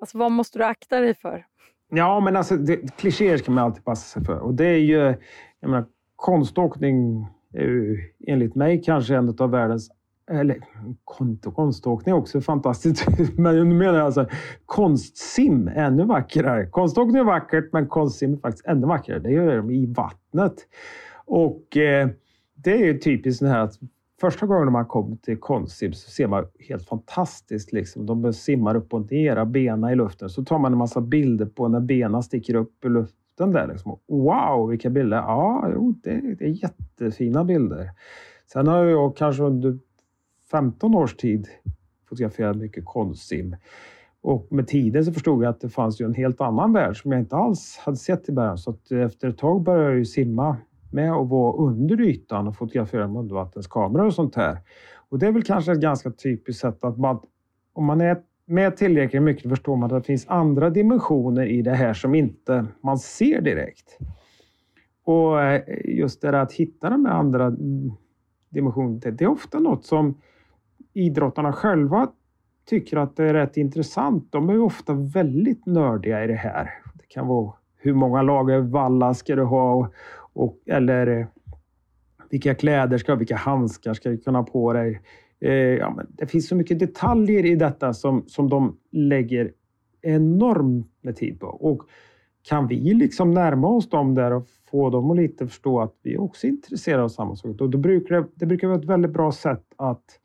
Alltså 0.00 0.18
vad 0.18 0.32
måste 0.32 0.58
du 0.58 0.64
akta 0.64 1.00
dig 1.00 1.14
för? 1.14 1.46
Ja, 1.88 2.20
men 2.20 2.36
alltså 2.36 2.56
det, 2.56 2.96
klichéer 2.96 3.36
ska 3.36 3.50
man 3.52 3.64
alltid 3.64 3.84
passa 3.84 4.02
sig 4.02 4.24
för. 4.24 4.38
Och 4.38 4.54
det 4.54 4.66
är 4.66 4.78
ju, 4.78 4.98
jag 5.60 5.70
menar, 5.70 5.86
konståkning 6.16 7.26
är 7.52 7.62
ju 7.62 7.98
enligt 8.26 8.54
mig 8.54 8.82
kanske 8.82 9.16
en 9.16 9.36
av 9.38 9.50
världens 9.50 9.90
eller 10.30 10.60
konståkning 11.54 12.14
är 12.14 12.18
också 12.18 12.40
fantastiskt, 12.40 13.06
men 13.38 13.56
nu 13.56 13.64
menar 13.64 13.94
jag 13.94 14.06
alltså 14.06 14.26
konstsim 14.66 15.68
ännu 15.68 16.04
vackrare. 16.04 16.66
Konståkning 16.66 17.16
är 17.16 17.24
vackert, 17.24 17.72
men 17.72 17.86
konstsim 17.86 18.32
är 18.32 18.36
faktiskt 18.36 18.66
ännu 18.66 18.86
vackrare. 18.86 19.18
Det 19.18 19.30
gör 19.30 19.56
de 19.56 19.70
i 19.70 19.86
vattnet. 19.86 20.54
Och 21.26 21.76
eh, 21.76 22.08
det 22.54 22.72
är 22.72 22.84
ju 22.84 22.98
typiskt 22.98 23.42
det 23.42 23.48
här 23.48 23.60
att 23.60 23.74
Första 24.20 24.46
gången 24.46 24.72
man 24.72 24.86
kommer 24.86 25.16
till 25.16 25.40
konstsim 25.40 25.92
så 25.92 26.10
ser 26.10 26.26
man 26.26 26.46
helt 26.68 26.88
fantastiskt. 26.88 27.72
Liksom. 27.72 28.06
De 28.06 28.32
simmar 28.32 28.74
upp 28.74 28.94
och 28.94 29.10
ner, 29.10 29.44
benen 29.44 29.90
i 29.90 29.96
luften. 29.96 30.28
Så 30.28 30.44
tar 30.44 30.58
man 30.58 30.72
en 30.72 30.78
massa 30.78 31.00
bilder 31.00 31.46
på 31.46 31.68
när 31.68 31.80
benen 31.80 32.22
sticker 32.22 32.54
upp 32.54 32.84
i 32.84 32.88
luften. 32.88 33.52
Där, 33.52 33.66
liksom. 33.66 33.98
Wow, 34.08 34.68
vilka 34.68 34.90
bilder! 34.90 35.16
Ja, 35.16 35.70
jo, 35.74 35.94
det, 36.02 36.34
det, 36.38 36.44
är 36.44 36.62
jättefina 36.62 37.44
bilder. 37.44 37.90
Sen 38.52 38.66
har 38.66 38.84
jag 38.84 39.16
kanske 39.16 39.42
under 39.42 39.78
15 40.50 40.94
års 40.94 41.16
tid 41.16 41.48
fotograferat 42.08 42.56
mycket 42.56 42.84
konstsim. 42.84 43.56
Och 44.20 44.46
med 44.50 44.68
tiden 44.68 45.04
så 45.04 45.12
förstod 45.12 45.44
jag 45.44 45.50
att 45.50 45.60
det 45.60 45.68
fanns 45.68 46.00
ju 46.00 46.04
en 46.04 46.14
helt 46.14 46.40
annan 46.40 46.72
värld 46.72 47.02
som 47.02 47.12
jag 47.12 47.20
inte 47.20 47.36
alls 47.36 47.76
hade 47.84 47.96
sett 47.96 48.28
i 48.28 48.32
början. 48.32 48.58
Så 48.58 48.76
efter 48.90 49.28
ett 49.28 49.38
tag 49.38 49.62
började 49.62 49.84
jag 49.84 49.98
ju 49.98 50.04
simma 50.04 50.56
med 50.92 51.12
att 51.12 51.28
vara 51.28 51.56
under 51.56 52.00
ytan 52.00 52.48
och 52.48 52.56
fotografera 52.56 53.08
med 53.08 53.20
undervattenskameror 53.20 54.06
och 54.06 54.14
sånt 54.14 54.34
här. 54.34 54.58
Och 55.08 55.18
det 55.18 55.26
är 55.26 55.32
väl 55.32 55.42
kanske 55.42 55.72
ett 55.72 55.80
ganska 55.80 56.10
typiskt 56.10 56.60
sätt 56.60 56.84
att 56.84 56.98
man, 56.98 57.20
om 57.72 57.84
man 57.84 58.00
är 58.00 58.16
med 58.46 58.76
tillräckligt 58.76 59.22
mycket 59.22 59.50
förstår 59.50 59.76
man 59.76 59.92
att 59.92 60.02
det 60.02 60.06
finns 60.06 60.28
andra 60.28 60.70
dimensioner 60.70 61.46
i 61.46 61.62
det 61.62 61.74
här 61.74 61.94
som 61.94 62.14
inte 62.14 62.66
man 62.80 62.98
ser 62.98 63.40
direkt. 63.40 63.98
Och 65.04 65.42
eh, 65.42 65.62
just 65.84 66.22
det 66.22 66.30
där 66.30 66.38
att 66.38 66.52
hitta 66.52 66.90
de 66.90 67.06
andra 67.06 67.56
dimensionerna, 68.48 69.00
det 69.10 69.24
är 69.24 69.28
ofta 69.28 69.58
något 69.58 69.84
som 69.84 70.20
idrottarna 70.92 71.52
själva 71.52 72.08
tycker 72.68 72.96
att 72.96 73.16
det 73.16 73.24
är 73.24 73.34
rätt 73.34 73.56
intressant. 73.56 74.32
De 74.32 74.50
är 74.50 74.60
ofta 74.60 74.92
väldigt 74.94 75.66
nördiga 75.66 76.24
i 76.24 76.26
det 76.26 76.34
här. 76.34 76.70
Det 76.94 77.06
kan 77.08 77.26
vara 77.26 77.52
hur 77.76 77.94
många 77.94 78.22
lager 78.22 78.58
valla 78.60 79.14
ska 79.14 79.36
du 79.36 79.44
ha 79.44 79.74
och, 79.74 79.94
eller 80.66 81.06
eh, 81.06 81.26
vilka 82.30 82.54
kläder 82.54 82.98
ska? 82.98 83.14
Vilka 83.14 83.36
handskar 83.36 83.94
ska 83.94 84.10
du 84.10 84.18
kunna 84.18 84.38
ha 84.38 84.46
på 84.46 84.72
dig? 84.72 85.00
Eh, 85.40 85.52
ja, 85.52 85.90
men 85.96 86.06
det 86.08 86.26
finns 86.26 86.48
så 86.48 86.56
mycket 86.56 86.78
detaljer 86.78 87.46
i 87.46 87.54
detta 87.54 87.94
som, 87.94 88.24
som 88.26 88.48
de 88.48 88.76
lägger 88.92 89.52
enormt 90.02 90.92
med 91.02 91.16
tid 91.16 91.40
på. 91.40 91.46
Och 91.46 91.82
kan 92.42 92.66
vi 92.66 92.94
liksom 92.94 93.30
närma 93.30 93.68
oss 93.68 93.90
dem 93.90 94.14
där 94.14 94.32
och 94.32 94.46
få 94.70 94.90
dem 94.90 95.10
att 95.10 95.16
lite 95.16 95.46
förstå 95.46 95.80
att 95.80 95.94
vi 96.02 96.18
också 96.18 96.46
är 96.46 96.50
intresserade 96.50 97.02
av 97.02 97.08
samma 97.08 97.36
sak, 97.36 97.56
då, 97.56 97.66
då 97.66 97.78
brukar 97.78 98.14
det, 98.14 98.26
det 98.34 98.46
brukar 98.46 98.68
vara 98.68 98.78
ett 98.78 98.84
väldigt 98.84 99.10
bra 99.10 99.32
sätt 99.32 99.64
att 99.76 100.20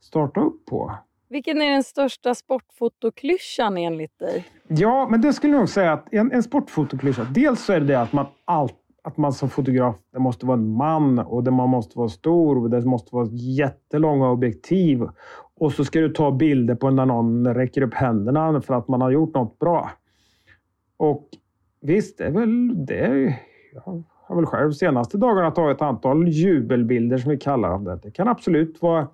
starta 0.00 0.40
upp 0.40 0.66
på. 0.66 0.94
Vilken 1.28 1.62
är 1.62 1.70
den 1.70 1.84
största 1.84 2.34
sportfotoklyschan 2.34 3.76
enligt 3.76 4.18
dig? 4.18 4.44
Ja, 4.68 5.08
men 5.10 5.20
det 5.20 5.32
skulle 5.32 5.52
jag 5.52 5.58
nog 5.58 5.68
säga 5.68 5.92
att 5.92 6.12
en, 6.12 6.32
en 6.32 6.42
sportfotoklyscha, 6.42 7.24
dels 7.34 7.64
så 7.64 7.72
är 7.72 7.80
det 7.80 7.86
det 7.86 8.00
att 8.00 8.12
man 8.12 8.26
alltid 8.44 8.87
att 9.08 9.16
man 9.16 9.32
som 9.32 9.48
fotograf, 9.48 9.96
det 10.12 10.18
måste 10.18 10.46
vara 10.46 10.58
en 10.58 10.68
man 10.68 11.18
och 11.18 11.44
det, 11.44 11.50
man 11.50 11.68
måste 11.68 11.98
vara 11.98 12.08
stor 12.08 12.58
och 12.58 12.70
det 12.70 12.84
måste 12.84 13.14
vara 13.14 13.28
jättelånga 13.32 14.30
objektiv 14.30 15.06
Och 15.60 15.72
så 15.72 15.84
ska 15.84 16.00
du 16.00 16.08
ta 16.08 16.30
bilder 16.30 16.74
på 16.74 16.90
när 16.90 17.06
någon 17.06 17.54
räcker 17.54 17.82
upp 17.82 17.94
händerna 17.94 18.60
för 18.60 18.74
att 18.74 18.88
man 18.88 19.00
har 19.00 19.10
gjort 19.10 19.34
något 19.34 19.58
bra. 19.58 19.90
Och 20.96 21.28
visst, 21.80 22.18
det 22.18 22.24
är 22.24 22.30
väl 22.30 22.86
det. 22.86 23.38
Jag 23.74 24.02
har 24.26 24.36
väl 24.36 24.46
själv 24.46 24.72
senaste 24.72 25.18
dagarna 25.18 25.50
tagit 25.50 25.76
ett 25.76 25.82
antal 25.82 26.28
jubelbilder 26.28 27.18
som 27.18 27.30
vi 27.30 27.38
kallar 27.38 27.70
dem. 27.70 27.84
Det. 27.84 28.00
det 28.02 28.10
kan 28.10 28.28
absolut 28.28 28.82
vara 28.82 29.08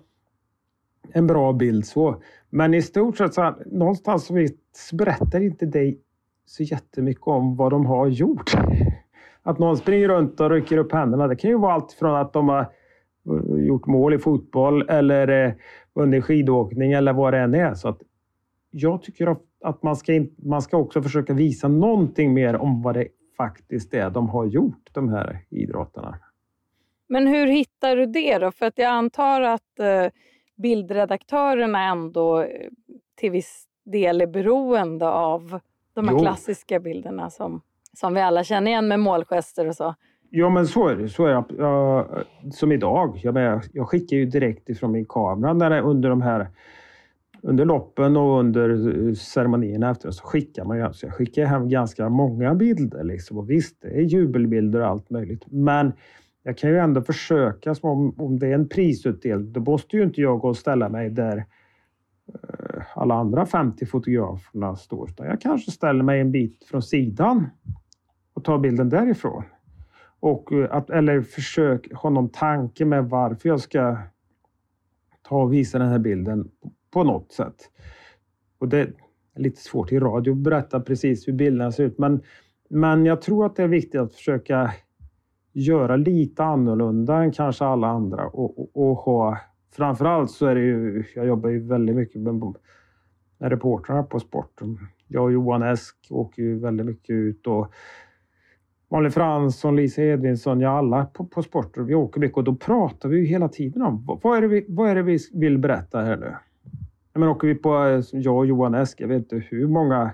en 1.11 1.27
bra 1.27 1.53
bild 1.53 1.85
så. 1.85 2.21
Men 2.49 2.73
i 2.73 2.81
stort 2.81 3.17
sett 3.17 3.33
så 3.33 3.55
någonstans 3.65 4.31
så 4.73 4.95
berättar 4.95 5.41
inte 5.41 5.65
dig 5.65 5.99
så 6.45 6.63
jättemycket 6.63 7.27
om 7.27 7.55
vad 7.55 7.71
de 7.71 7.85
har 7.85 8.07
gjort. 8.07 8.55
Att 9.45 9.59
någon 9.59 9.77
springer 9.77 10.07
runt 10.07 10.39
och 10.39 10.49
rycker 10.49 10.77
upp 10.77 10.91
händerna. 10.91 11.27
Det 11.27 11.35
kan 11.35 11.49
ju 11.49 11.57
vara 11.57 11.73
allt 11.73 11.91
från 11.91 12.15
att 12.15 12.33
de 12.33 12.49
har 12.49 12.59
eh, 12.59 13.65
gjort 13.65 13.85
mål 13.85 14.13
i 14.13 14.17
fotboll 14.19 14.89
eller 14.89 15.45
eh, 15.45 15.53
vunnit 15.95 16.23
skidåkning 16.23 16.91
eller 16.91 17.13
vad 17.13 17.33
det 17.33 17.39
än 17.39 17.53
är. 17.53 17.73
Så 17.73 17.89
att 17.89 18.01
jag 18.71 19.03
tycker 19.03 19.35
att 19.63 19.83
man 19.83 19.95
ska, 19.95 20.25
man 20.37 20.61
ska 20.61 20.77
också 20.77 21.01
försöka 21.01 21.33
visa 21.33 21.67
någonting 21.67 22.33
mer 22.33 22.55
om 22.55 22.81
vad 22.81 22.93
det 22.93 23.07
faktiskt 23.37 23.93
är 23.93 24.09
de 24.09 24.29
har 24.29 24.45
gjort, 24.45 24.89
de 24.91 25.09
här 25.09 25.39
idrottarna. 25.49 26.15
Men 27.07 27.27
hur 27.27 27.47
hittar 27.47 27.95
du 27.95 28.05
det 28.05 28.37
då? 28.37 28.51
För 28.51 28.65
att 28.65 28.77
jag 28.77 28.87
antar 28.87 29.41
att 29.41 29.79
eh, 29.79 30.07
bildredaktörerna 30.55 31.83
ändå 31.83 32.41
eh, 32.41 32.47
till 33.15 33.31
viss 33.31 33.67
del 33.85 34.21
är 34.21 34.27
beroende 34.27 35.09
av 35.09 35.59
de 35.93 36.07
här 36.07 36.15
jo. 36.15 36.19
klassiska 36.19 36.79
bilderna 36.79 37.29
som, 37.29 37.61
som 37.95 38.13
vi 38.13 38.21
alla 38.21 38.43
känner 38.43 38.71
igen 38.71 38.87
med 38.87 38.99
målgester 38.99 39.67
och 39.67 39.75
så. 39.75 39.95
Ja, 40.29 40.49
men 40.49 40.67
så 40.67 40.87
är 40.87 40.95
det. 40.95 41.09
Så 41.09 41.25
är 41.25 41.31
jag, 41.31 41.45
Jag, 41.57 42.07
som 42.53 42.71
idag. 42.71 43.19
Jag, 43.23 43.61
jag 43.73 43.89
skickar 43.89 44.17
ju 44.17 44.25
direkt 44.25 44.69
ifrån 44.69 44.91
min 44.91 45.05
kamera 45.05 45.53
när 45.53 45.69
det, 45.69 45.81
under 45.81 46.09
de 46.09 46.21
här 46.21 46.47
under 47.45 47.65
loppen 47.65 48.17
och 48.17 48.39
under 48.39 48.69
eh, 48.69 49.13
ceremonierna 49.13 49.91
efter 49.91 50.11
så 50.11 50.23
skickar 50.23 50.65
man 50.65 50.77
ju, 50.77 50.93
så 50.93 51.05
jag 51.05 51.13
skickar 51.13 51.45
hem 51.45 51.69
ganska 51.69 52.09
många 52.09 52.55
bilder. 52.55 53.03
Liksom. 53.03 53.37
Och 53.37 53.49
visst, 53.49 53.81
det 53.81 53.87
är 53.87 54.01
jubelbilder 54.01 54.81
och 54.81 54.87
allt 54.87 55.09
möjligt. 55.09 55.45
Men 55.47 55.93
jag 56.43 56.57
kan 56.57 56.69
ju 56.69 56.77
ändå 56.77 57.01
försöka, 57.01 57.75
som 57.75 57.89
om, 57.89 58.15
om 58.17 58.39
det 58.39 58.47
är 58.47 58.53
en 58.53 58.69
prisutdelning, 58.69 59.53
då 59.53 59.59
måste 59.59 59.97
ju 59.97 60.03
inte 60.03 60.21
jag 60.21 60.39
gå 60.39 60.47
och 60.47 60.57
ställa 60.57 60.89
mig 60.89 61.09
där 61.09 61.37
eh, 62.33 62.81
alla 62.95 63.15
andra 63.15 63.45
50 63.45 63.85
fotograferna 63.85 64.75
står. 64.75 65.09
Utan 65.09 65.25
jag 65.25 65.41
kanske 65.41 65.71
ställer 65.71 66.03
mig 66.03 66.21
en 66.21 66.31
bit 66.31 66.63
från 66.63 66.81
sidan 66.81 67.49
och 68.35 68.43
ta 68.43 68.57
bilden 68.57 68.89
därifrån. 68.89 69.43
Och 70.19 70.51
eh, 70.53 70.67
att, 70.71 70.89
eller 70.89 71.21
försök 71.21 71.93
ha 71.93 72.09
någon 72.09 72.29
tanke 72.29 72.85
med 72.85 73.09
varför 73.09 73.49
jag 73.49 73.59
ska 73.59 73.97
ta 75.21 75.41
och 75.41 75.53
visa 75.53 75.79
den 75.79 75.89
här 75.89 75.99
bilden 75.99 76.51
på 76.91 77.03
något 77.03 77.31
sätt. 77.31 77.55
Och 78.57 78.69
det 78.69 78.79
är 78.79 78.93
lite 79.35 79.61
svårt 79.61 79.91
i 79.91 79.99
radio 79.99 80.31
att 80.31 80.37
berätta 80.37 80.79
precis 80.79 81.27
hur 81.27 81.33
bilderna 81.33 81.71
ser 81.71 81.83
ut, 81.83 81.97
men, 81.97 82.21
men 82.69 83.05
jag 83.05 83.21
tror 83.21 83.45
att 83.45 83.55
det 83.55 83.63
är 83.63 83.67
viktigt 83.67 84.01
att 84.01 84.13
försöka 84.13 84.73
göra 85.53 85.95
lite 85.95 86.43
annorlunda 86.43 87.23
än 87.23 87.31
kanske 87.31 87.65
alla 87.65 87.87
andra 87.87 88.27
och, 88.27 88.59
och, 88.59 88.89
och 88.89 88.97
ha 88.97 89.37
Framförallt 89.75 90.31
så 90.31 90.45
är 90.45 90.55
det 90.55 90.61
ju, 90.61 91.03
jag 91.15 91.27
jobbar 91.27 91.49
ju 91.49 91.67
väldigt 91.67 91.95
mycket 91.95 92.21
med, 92.21 92.33
med 92.35 92.55
reportrarna 93.39 94.03
på 94.03 94.19
sporten. 94.19 94.77
Jag 95.07 95.23
och 95.23 95.31
Johan 95.31 95.63
Esk 95.63 95.95
åker 96.09 96.41
ju 96.41 96.59
väldigt 96.59 96.85
mycket 96.85 97.09
ut 97.09 97.47
och 97.47 97.73
Malin 98.89 99.11
Fransson, 99.11 99.75
Lisa 99.75 100.01
Edvinsson, 100.03 100.59
ja 100.59 100.69
alla 100.69 101.05
på, 101.05 101.25
på 101.25 101.43
sporter. 101.43 101.81
Vi 101.81 101.95
åker 101.95 102.19
mycket 102.19 102.37
och 102.37 102.43
då 102.43 102.55
pratar 102.55 103.09
vi 103.09 103.17
ju 103.17 103.25
hela 103.25 103.49
tiden 103.49 103.81
om 103.81 104.19
vad 104.23 104.37
är 104.37 104.41
det 104.41 104.47
vi, 104.47 104.65
vad 104.67 104.89
är 104.89 104.95
det 104.95 105.01
vi 105.01 105.17
vill 105.33 105.57
berätta 105.57 106.01
här 106.01 106.17
nu? 106.17 106.35
Men 107.13 107.29
åker 107.29 107.47
vi 107.47 107.55
på, 107.55 107.85
eh, 107.85 108.03
jag 108.11 108.37
och 108.37 108.45
Johan 108.45 108.75
Esk, 108.75 109.01
jag 109.01 109.07
vet 109.07 109.17
inte 109.17 109.35
hur 109.35 109.67
många, 109.67 110.11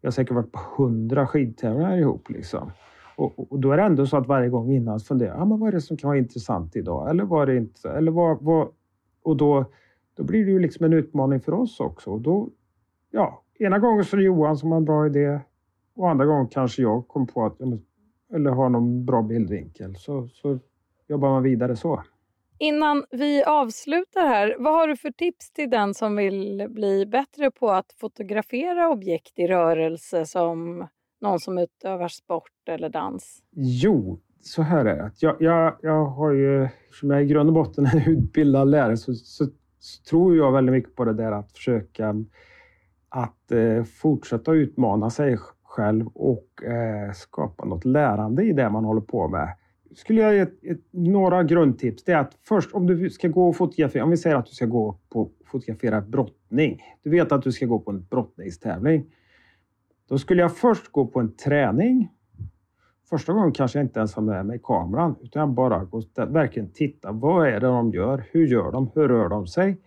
vi 0.00 0.06
har 0.06 0.12
säkert 0.12 0.34
varit 0.34 0.52
på 0.52 0.60
hundra 0.76 1.26
skidtävlingar 1.26 1.96
ihop. 1.96 2.30
Liksom. 2.30 2.72
Och, 3.16 3.52
och, 3.52 3.60
då 3.60 3.72
är 3.72 3.76
det 3.76 3.82
ändå 3.82 4.06
så 4.06 4.16
att 4.16 4.26
varje 4.26 4.48
gång 4.48 4.72
innan 4.72 5.00
funderar 5.00 5.30
jag, 5.30 5.42
ah, 5.42 5.44
men 5.44 5.60
vad 5.60 5.68
är 5.68 5.72
det 5.72 5.80
som 5.80 5.96
kan 5.96 6.08
vara 6.08 6.18
intressant 6.18 6.76
idag? 6.76 7.10
Eller 7.10 7.24
vad 7.24 7.42
är 7.42 7.52
det 7.52 7.58
inte? 7.58 7.90
Eller 7.90 8.12
vad, 8.12 8.42
vad, 8.42 8.68
och 9.22 9.36
då, 9.36 9.64
då 10.16 10.24
blir 10.24 10.44
det 10.44 10.50
ju 10.50 10.58
liksom 10.58 10.86
en 10.86 10.92
utmaning 10.92 11.40
för 11.40 11.54
oss 11.54 11.80
också. 11.80 12.10
Och 12.10 12.20
då, 12.20 12.48
ja, 13.10 13.42
ena 13.58 13.78
gången 13.78 14.04
så 14.04 14.16
är 14.16 14.18
det 14.18 14.24
Johan 14.24 14.56
som 14.56 14.70
har 14.70 14.78
en 14.78 14.84
bra 14.84 15.06
idé 15.06 15.40
och 15.94 16.10
andra 16.10 16.26
gången 16.26 16.46
kanske 16.46 16.82
jag 16.82 17.08
kom 17.08 17.26
på 17.26 17.46
att 17.46 17.60
eller 18.34 18.50
har 18.50 18.68
någon 18.68 19.04
bra 19.04 19.22
bildvinkel. 19.22 19.96
Så, 19.96 20.28
så 20.28 20.58
jobbar 21.08 21.30
man 21.30 21.42
vidare 21.42 21.76
så. 21.76 22.02
Innan 22.58 23.04
vi 23.10 23.44
avslutar 23.44 24.26
här, 24.26 24.56
vad 24.58 24.72
har 24.74 24.88
du 24.88 24.96
för 24.96 25.10
tips 25.10 25.50
till 25.50 25.70
den 25.70 25.94
som 25.94 26.16
vill 26.16 26.66
bli 26.70 27.06
bättre 27.06 27.50
på 27.50 27.70
att 27.70 27.92
fotografera 28.00 28.88
objekt 28.90 29.38
i 29.38 29.46
rörelse 29.46 30.26
som 30.26 30.86
någon 31.20 31.40
som 31.40 31.58
utövar 31.58 32.08
sport 32.08 32.68
eller 32.68 32.88
dans? 32.88 33.42
Jo, 33.56 34.20
så 34.40 34.62
här 34.62 34.84
är 34.84 34.96
det. 34.96 35.10
Jag, 35.18 35.36
jag, 35.40 35.76
jag 35.82 36.04
har 36.04 36.32
ju, 36.32 36.68
som 36.90 37.10
jag 37.10 37.22
i 37.22 37.26
grund 37.26 37.48
och 37.48 37.54
botten 37.54 37.86
är 37.86 38.08
utbildad 38.10 38.68
lärare, 38.70 38.96
så, 38.96 39.14
så, 39.14 39.44
så, 39.78 40.02
tror 40.10 40.36
jag 40.36 40.52
väldigt 40.52 40.72
mycket 40.72 40.94
på 40.94 41.04
det 41.04 41.14
där 41.14 41.32
att 41.32 41.52
försöka 41.52 42.14
att 43.08 43.52
eh, 43.52 43.84
fortsätta 43.84 44.52
utmana 44.52 45.10
sig 45.10 45.38
själv 45.72 46.06
och 46.06 46.64
eh, 46.64 47.12
skapa 47.12 47.64
något 47.64 47.84
lärande 47.84 48.42
i 48.42 48.52
det 48.52 48.70
man 48.70 48.84
håller 48.84 49.00
på 49.00 49.28
med 49.28 49.48
skulle 49.94 50.20
jag 50.20 50.34
ge 50.34 50.40
ett, 50.40 50.64
ett, 50.64 50.80
några 50.90 51.42
grundtips. 51.42 52.04
Det 52.04 52.12
är 52.12 52.18
att 52.18 52.38
först 52.48 52.72
om 52.72 52.86
du 52.86 53.10
ska 53.10 53.28
gå 53.28 53.48
och 53.48 53.56
fotografera, 53.56 54.04
om 54.04 54.10
vi 54.10 54.16
säger 54.16 54.36
att 54.36 54.46
du 54.46 54.52
ska 54.52 54.66
gå 54.66 54.98
på 55.12 55.30
fotografera 55.44 56.00
brottning. 56.00 56.82
Du 57.02 57.10
vet 57.10 57.32
att 57.32 57.42
du 57.42 57.52
ska 57.52 57.66
gå 57.66 57.78
på 57.78 57.90
en 57.90 58.06
brottningstävling. 58.10 59.06
Då 60.08 60.18
skulle 60.18 60.42
jag 60.42 60.56
först 60.56 60.92
gå 60.92 61.06
på 61.06 61.20
en 61.20 61.36
träning. 61.36 62.08
Första 63.10 63.32
gången 63.32 63.52
kanske 63.52 63.78
jag 63.78 63.84
inte 63.84 63.98
ens 63.98 64.14
har 64.14 64.22
med 64.22 64.46
mig 64.46 64.60
kameran 64.62 65.16
utan 65.20 65.40
jag 65.40 65.50
bara 65.50 65.84
går 65.84 66.26
verkligen 66.26 66.72
titta. 66.72 67.12
Vad 67.12 67.46
är 67.46 67.60
det 67.60 67.66
de 67.66 67.90
gör? 67.90 68.24
Hur 68.30 68.46
gör 68.46 68.72
de? 68.72 68.90
Hur 68.94 69.08
rör 69.08 69.28
de 69.28 69.46
sig? 69.46 69.80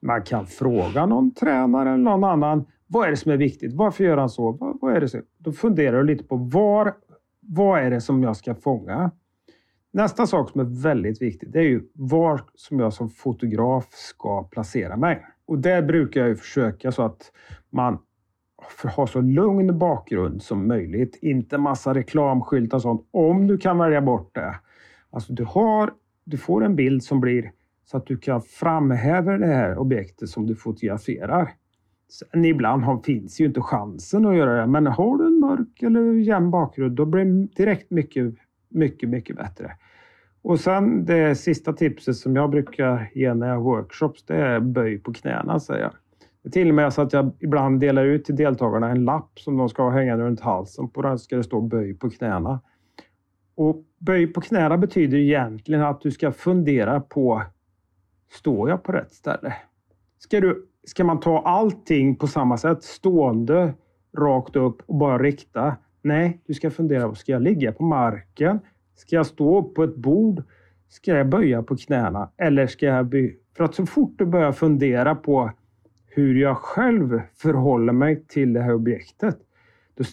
Man 0.00 0.22
kan 0.22 0.46
fråga 0.46 1.06
någon 1.06 1.34
tränare 1.34 1.88
eller 1.88 2.04
någon 2.04 2.24
annan. 2.24 2.66
Vad 2.90 3.06
är 3.06 3.10
det 3.10 3.16
som 3.16 3.32
är 3.32 3.36
viktigt? 3.36 3.72
Varför 3.72 4.04
gör 4.04 4.16
han 4.16 4.28
så? 4.28 4.52
Vad, 4.52 4.78
vad 4.80 4.96
är 4.96 5.00
det 5.00 5.08
så? 5.08 5.20
Då 5.38 5.52
funderar 5.52 5.98
du 5.98 6.04
lite 6.04 6.24
på 6.24 6.36
var, 6.36 6.94
vad 7.40 7.80
är 7.80 7.90
det 7.90 8.00
som 8.00 8.22
jag 8.22 8.36
ska 8.36 8.54
fånga? 8.54 9.10
Nästa 9.90 10.26
sak 10.26 10.50
som 10.50 10.60
är 10.60 10.82
väldigt 10.82 11.22
viktigt 11.22 11.52
det 11.52 11.58
är 11.58 11.62
ju 11.62 11.82
var 11.92 12.40
som 12.54 12.80
jag 12.80 12.92
som 12.92 13.10
fotograf 13.10 13.86
ska 13.90 14.44
placera 14.44 14.96
mig. 14.96 15.26
Och 15.46 15.58
där 15.58 15.82
brukar 15.82 16.26
jag 16.26 16.38
försöka 16.38 16.92
så 16.92 17.02
att 17.02 17.32
man 17.70 17.98
har 18.84 19.06
så 19.06 19.20
lugn 19.20 19.78
bakgrund 19.78 20.42
som 20.42 20.68
möjligt. 20.68 21.18
Inte 21.22 21.58
massa 21.58 21.94
reklamskyltar 21.94 22.76
och 22.76 22.82
sånt, 22.82 23.08
om 23.10 23.46
du 23.46 23.58
kan 23.58 23.78
välja 23.78 24.00
bort 24.00 24.34
det. 24.34 24.54
Alltså 25.10 25.32
du, 25.32 25.44
har, 25.44 25.92
du 26.24 26.36
får 26.36 26.64
en 26.64 26.76
bild 26.76 27.02
som 27.02 27.20
blir 27.20 27.52
så 27.84 27.96
att 27.96 28.06
du 28.06 28.18
kan 28.18 28.42
framhäva 28.42 29.38
det 29.38 29.46
här 29.46 29.78
objektet 29.78 30.28
som 30.28 30.46
du 30.46 30.54
fotograferar. 30.54 31.52
Sen 32.08 32.44
ibland 32.44 32.82
har, 32.82 32.98
finns 32.98 33.40
ju 33.40 33.44
inte 33.44 33.60
chansen 33.60 34.26
att 34.26 34.36
göra 34.36 34.60
det, 34.60 34.66
men 34.66 34.86
har 34.86 35.18
du 35.18 35.26
en 35.26 35.40
mörk 35.40 35.82
eller 35.82 36.12
jämn 36.12 36.50
bakgrund, 36.50 36.96
då 36.96 37.04
blir 37.04 37.24
det 37.24 37.46
direkt 37.56 37.90
mycket 37.90 38.34
mycket, 38.68 39.08
mycket 39.08 39.36
bättre. 39.36 39.72
Och 40.42 40.60
sen 40.60 41.04
det 41.04 41.34
sista 41.34 41.72
tipset 41.72 42.16
som 42.16 42.36
jag 42.36 42.50
brukar 42.50 43.10
ge 43.14 43.34
när 43.34 43.48
jag 43.48 43.54
har 43.54 43.62
workshops, 43.62 44.24
det 44.24 44.36
är 44.36 44.60
böj 44.60 44.98
på 44.98 45.12
knäna, 45.12 45.60
säger 45.60 45.82
jag. 45.82 45.92
Det 46.42 46.48
är 46.48 46.50
till 46.50 46.68
och 46.68 46.74
med 46.74 46.92
så 46.92 47.02
att 47.02 47.12
jag 47.12 47.32
ibland 47.40 47.80
delar 47.80 48.04
ut 48.04 48.24
till 48.24 48.36
deltagarna 48.36 48.90
en 48.90 49.04
lapp 49.04 49.38
som 49.38 49.56
de 49.56 49.68
ska 49.68 49.82
ha 49.82 49.90
hängande 49.90 50.24
runt 50.24 50.40
halsen. 50.40 50.88
På 50.88 51.02
den 51.02 51.18
ska 51.18 51.36
det 51.36 51.44
stå 51.44 51.60
böj 51.60 51.94
på 51.94 52.10
knäna. 52.10 52.60
Och 53.54 53.84
böj 53.98 54.26
på 54.26 54.40
knäna 54.40 54.78
betyder 54.78 55.18
egentligen 55.18 55.82
att 55.82 56.00
du 56.00 56.10
ska 56.10 56.32
fundera 56.32 57.00
på, 57.00 57.42
står 58.30 58.70
jag 58.70 58.82
på 58.82 58.92
rätt 58.92 59.12
ställe? 59.12 59.54
Ska, 60.18 60.40
du, 60.40 60.67
ska 60.88 61.04
man 61.04 61.20
ta 61.20 61.38
allting 61.38 62.16
på 62.16 62.26
samma 62.26 62.56
sätt, 62.56 62.82
stående, 62.82 63.74
rakt 64.18 64.56
upp 64.56 64.82
och 64.86 64.94
bara 64.94 65.18
rikta? 65.18 65.76
Nej, 66.02 66.40
du 66.46 66.54
ska 66.54 66.70
fundera 66.70 67.08
på, 67.08 67.14
ska 67.14 67.32
jag 67.32 67.42
ligga 67.42 67.72
på 67.72 67.82
marken? 67.82 68.60
Ska 68.96 69.16
jag 69.16 69.26
stå 69.26 69.62
på 69.62 69.84
ett 69.84 69.96
bord? 69.96 70.42
Ska 70.88 71.16
jag 71.16 71.28
böja 71.28 71.62
på 71.62 71.76
knäna? 71.76 72.30
Eller 72.36 72.66
ska 72.66 72.86
jag 72.86 73.06
by 73.06 73.36
För 73.56 73.64
att 73.64 73.74
så 73.74 73.86
fort 73.86 74.14
du 74.18 74.26
börjar 74.26 74.52
fundera 74.52 75.14
på 75.14 75.50
hur 76.06 76.34
jag 76.34 76.56
själv 76.56 77.20
förhåller 77.36 77.92
mig 77.92 78.24
till 78.28 78.52
det 78.52 78.60
här 78.60 78.74
objektet. 78.74 79.38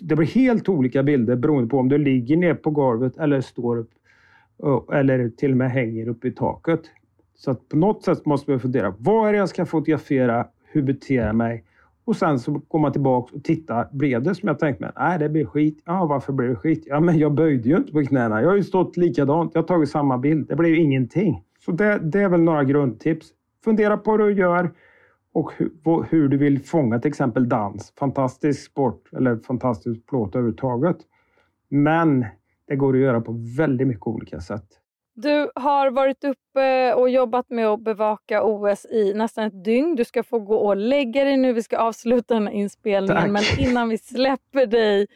Det 0.01 0.15
blir 0.15 0.27
helt 0.27 0.69
olika 0.69 1.03
bilder 1.03 1.35
beroende 1.35 1.69
på 1.69 1.79
om 1.79 1.89
du 1.89 1.97
ligger 1.97 2.37
ner 2.37 2.53
på 2.53 2.69
golvet 2.69 3.17
eller 3.17 3.41
står 3.41 3.77
upp 3.77 3.91
eh, 4.63 4.97
eller 4.97 5.29
till 5.29 5.51
och 5.51 5.57
med 5.57 5.71
hänger 5.71 6.07
upp 6.07 6.25
i 6.25 6.31
taket. 6.31 6.81
Så 7.35 7.51
att 7.51 7.69
på 7.69 7.77
något 7.77 8.03
sätt 8.03 8.25
måste 8.25 8.51
man 8.51 8.59
fundera. 8.59 8.93
Vad 8.97 9.27
är 9.27 9.31
det 9.31 9.37
jag 9.37 9.49
ska 9.49 9.65
fotografera? 9.65 10.47
Hur 10.75 10.81
beter 10.81 11.15
jag 11.15 11.35
mig? 11.35 11.63
Och 12.05 12.15
sen 12.15 12.39
så 12.39 12.61
går 12.67 12.79
man 12.79 12.91
tillbaka 12.91 13.35
och 13.35 13.43
tittar. 13.43 13.89
Blev 13.91 14.23
det 14.23 14.35
som 14.35 14.47
jag 14.47 14.59
tänkt 14.59 14.79
mig? 14.79 14.91
Nej, 14.95 15.19
det 15.19 15.29
blir 15.29 15.45
skit. 15.45 15.83
Ja, 15.85 16.05
varför 16.05 16.33
blev 16.33 16.49
det 16.49 16.55
skit? 16.55 16.83
Ja, 16.87 16.99
men 16.99 17.17
jag 17.17 17.33
böjde 17.33 17.69
ju 17.69 17.77
inte 17.77 17.91
på 17.91 18.03
knäna. 18.03 18.41
Jag 18.41 18.49
har 18.49 18.55
ju 18.55 18.63
stått 18.63 18.97
likadant. 18.97 19.51
Jag 19.53 19.61
har 19.61 19.67
tagit 19.67 19.89
samma 19.89 20.17
bild. 20.17 20.47
Det 20.47 20.55
blev 20.55 20.75
ingenting. 20.75 21.43
Så 21.65 21.71
det, 21.71 21.99
det 21.99 22.21
är 22.21 22.29
väl 22.29 22.41
några 22.41 22.63
grundtips. 22.63 23.27
Fundera 23.63 23.97
på 23.97 24.11
vad 24.11 24.19
du 24.19 24.33
gör 24.33 24.71
och 25.33 25.51
hur, 25.57 25.71
hur, 26.09 26.27
du 26.27 26.37
vill 26.37 26.59
fånga 26.59 26.99
till 26.99 27.09
exempel 27.09 27.49
dans. 27.49 27.93
Fantastisk 27.99 28.71
sport 28.71 29.09
eller 29.17 29.37
fantastisk 29.37 30.05
plåt 30.05 30.35
överhuvudtaget. 30.35 30.97
Men 31.69 32.25
det 32.67 32.75
går 32.75 32.93
att 32.93 33.01
göra 33.01 33.21
på 33.21 33.31
väldigt 33.57 33.87
mycket 33.87 34.07
olika 34.07 34.39
sätt. 34.39 34.67
Du 35.15 35.51
har 35.55 35.91
varit 35.91 36.23
uppe 36.23 36.93
och 36.93 37.09
jobbat 37.09 37.49
med 37.49 37.67
att 37.67 37.83
bevaka 37.83 38.43
OS 38.43 38.85
i 38.85 39.13
nästan 39.13 39.43
ett 39.43 39.63
dygn. 39.63 39.95
Du 39.95 40.05
ska 40.05 40.23
få 40.23 40.39
gå 40.39 40.55
och 40.55 40.77
lägga 40.77 41.23
dig 41.23 41.37
nu. 41.37 41.53
Vi 41.53 41.63
ska 41.63 41.77
avsluta 41.77 42.33
den 42.33 42.47
här 42.47 42.53
inspelningen. 42.53 43.21
Tack. 43.21 43.31
Men 43.31 43.67
innan 43.69 43.89
vi 43.89 43.97
släpper 43.97 44.65
dig, 44.65 45.07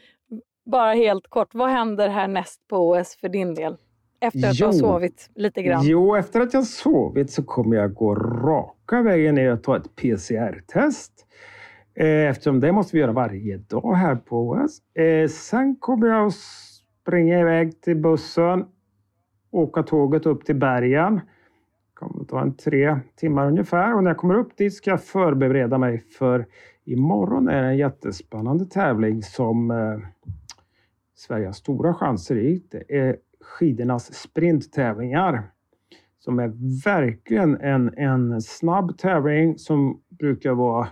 bara 0.66 0.94
helt 0.94 1.28
kort. 1.28 1.54
Vad 1.54 1.70
händer 1.70 2.10
härnäst 2.10 2.68
på 2.68 2.90
OS 2.90 3.18
för 3.22 3.30
din 3.30 3.56
del? 3.56 3.78
Efter 4.22 4.50
att 4.50 4.60
jo, 4.60 4.66
du 4.66 4.66
har 4.66 4.74
sovit 4.74 5.30
lite 5.36 5.62
grann. 5.64 5.84
Jo, 5.86 6.16
efter 6.16 6.40
att 6.40 6.54
jag 6.54 6.66
sovit 6.66 7.32
så 7.32 7.44
kommer 7.44 7.78
jag 7.78 7.94
gå 7.94 8.16
raka 8.16 9.02
vägen 9.02 9.36
ner 9.36 9.54
och 9.54 9.64
ta 9.64 9.78
ett 9.78 9.96
PCR-test. 9.96 11.26
Eh, 11.96 12.30
eftersom 12.30 12.60
det 12.60 12.72
måste 12.72 12.96
vi 12.96 13.02
göra 13.02 13.12
varje 13.12 13.58
dag 13.58 13.96
här 13.96 14.16
på 14.16 14.50
OS. 14.50 14.96
Eh, 14.96 15.28
sen 15.28 15.76
kommer 15.76 16.08
jag 16.08 16.28
att 16.28 16.34
springa 16.34 17.40
iväg 17.40 17.82
till 17.82 17.98
bussen, 17.98 18.66
åka 19.52 19.84
tåget 19.84 20.26
upp 20.26 20.46
till 20.46 20.56
bergen. 20.56 21.16
Det 21.16 21.94
kommer 21.94 22.22
att 22.22 22.28
ta 22.28 22.42
en 22.42 22.56
tre 22.56 23.00
timmar 23.16 23.48
ungefär 23.48 23.96
och 23.96 24.04
när 24.04 24.10
jag 24.10 24.18
kommer 24.18 24.36
upp 24.36 24.58
dit 24.58 24.74
ska 24.74 24.90
jag 24.90 25.04
förbereda 25.04 25.78
mig 25.78 26.00
för 26.00 26.46
imorgon 26.86 27.48
är 27.48 27.62
det 27.62 27.68
en 27.68 27.78
jättespännande 27.78 28.66
tävling 28.66 29.24
som 29.24 29.72
eh, 29.72 30.00
Sverige 31.16 31.46
har 31.46 31.54
stora 31.54 31.94
chanser 31.94 32.38
i. 32.38 32.64
Det 32.72 32.98
är 32.98 33.18
skidornas 33.42 34.14
sprinttävlingar 34.14 35.44
som 36.20 36.40
är 36.40 36.84
verkligen 36.86 37.62
en, 37.62 37.94
en 37.98 38.42
snabb 38.42 38.98
tävling 38.98 39.58
som 39.58 40.02
brukar 40.10 40.54
vara 40.54 40.88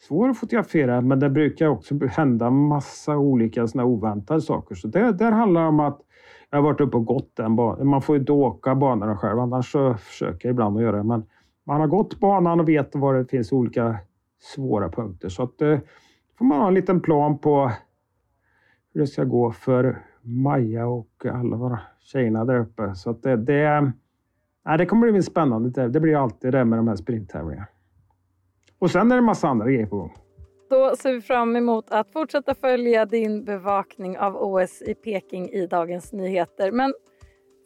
svår 0.00 0.28
att 0.28 0.38
fotografera 0.38 1.00
men 1.00 1.20
det 1.20 1.30
brukar 1.30 1.66
också 1.66 2.06
hända 2.06 2.50
massa 2.50 3.16
olika 3.16 3.66
såna 3.66 3.84
oväntade 3.84 4.40
saker. 4.40 4.74
Så 4.74 4.88
det 4.88 5.12
där 5.12 5.32
handlar 5.32 5.66
om 5.66 5.80
att 5.80 6.00
jag 6.52 6.58
har 6.58 6.62
varit 6.62 6.80
uppe 6.80 6.96
och 6.96 7.04
gått 7.04 7.36
den 7.36 7.56
banan. 7.56 7.86
Man 7.86 8.02
får 8.02 8.16
ju 8.16 8.20
inte 8.20 8.32
åka 8.32 8.74
banorna 8.74 9.16
själv, 9.16 9.38
annars 9.38 9.72
så 9.72 9.94
försöker 9.94 10.48
jag 10.48 10.54
ibland 10.54 10.76
att 10.76 10.82
göra 10.82 10.96
det. 10.96 11.02
Men 11.02 11.24
man 11.64 11.80
har 11.80 11.86
gått 11.86 12.20
banan 12.20 12.60
och 12.60 12.68
vet 12.68 12.96
var 12.96 13.14
det 13.14 13.24
finns 13.24 13.52
olika 13.52 13.96
svåra 14.40 14.88
punkter. 14.88 15.28
Så 15.28 15.42
att 15.42 15.62
eh, 15.62 15.78
får 16.38 16.44
man 16.44 16.60
ha 16.60 16.68
en 16.68 16.74
liten 16.74 17.00
plan 17.00 17.38
på 17.38 17.72
hur 18.94 19.00
det 19.00 19.06
ska 19.06 19.24
gå 19.24 19.52
för 19.52 20.02
Maja 20.22 20.86
och 20.86 21.26
alla 21.32 21.56
våra 21.56 21.80
tjejerna 22.00 22.44
där 22.44 22.58
uppe. 22.58 22.94
Så 22.94 23.10
att 23.10 23.22
det, 23.22 23.36
det, 23.36 23.92
nej, 24.64 24.78
det 24.78 24.86
kommer 24.86 25.12
bli 25.12 25.22
spännande. 25.22 25.88
Det 25.88 26.00
blir 26.00 26.16
alltid 26.16 26.52
det 26.52 26.64
med 26.64 26.78
de 26.78 26.88
här 26.88 26.96
sprinttävlingarna. 26.96 27.66
Och 28.78 28.90
sen 28.90 29.10
är 29.10 29.14
det 29.14 29.18
en 29.18 29.24
massa 29.24 29.48
andra 29.48 29.66
grejer 29.66 29.86
på 29.86 29.96
gång. 29.96 30.12
Då 30.72 30.96
ser 30.96 31.12
vi 31.12 31.20
fram 31.20 31.56
emot 31.56 31.90
att 31.90 32.12
fortsätta 32.12 32.54
följa 32.54 33.06
din 33.06 33.44
bevakning 33.44 34.18
av 34.18 34.36
OS 34.36 34.82
i 34.82 34.94
Peking 34.94 35.48
i 35.48 35.66
Dagens 35.66 36.12
Nyheter. 36.12 36.70
Men 36.70 36.94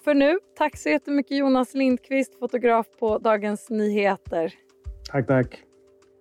för 0.05 0.15
nu, 0.15 0.39
tack 0.57 0.77
så 0.77 0.89
jättemycket 0.89 1.39
Jonas 1.39 1.75
Lindqvist, 1.75 2.39
fotograf 2.39 2.87
på 2.99 3.19
Dagens 3.19 3.71
Nyheter. 3.71 4.55
Tack, 5.11 5.27
tack. 5.27 5.63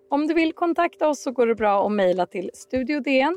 Om 0.10 0.28
du 0.28 0.34
vill 0.34 0.54
kontakta 0.54 1.10
oss 1.10 1.24
så 1.24 1.32
går 1.32 1.48
det 1.48 1.56
bra 1.56 1.86
att 1.86 1.92
mejla 1.92 2.26
till 2.26 2.52
studiodn 2.54 3.36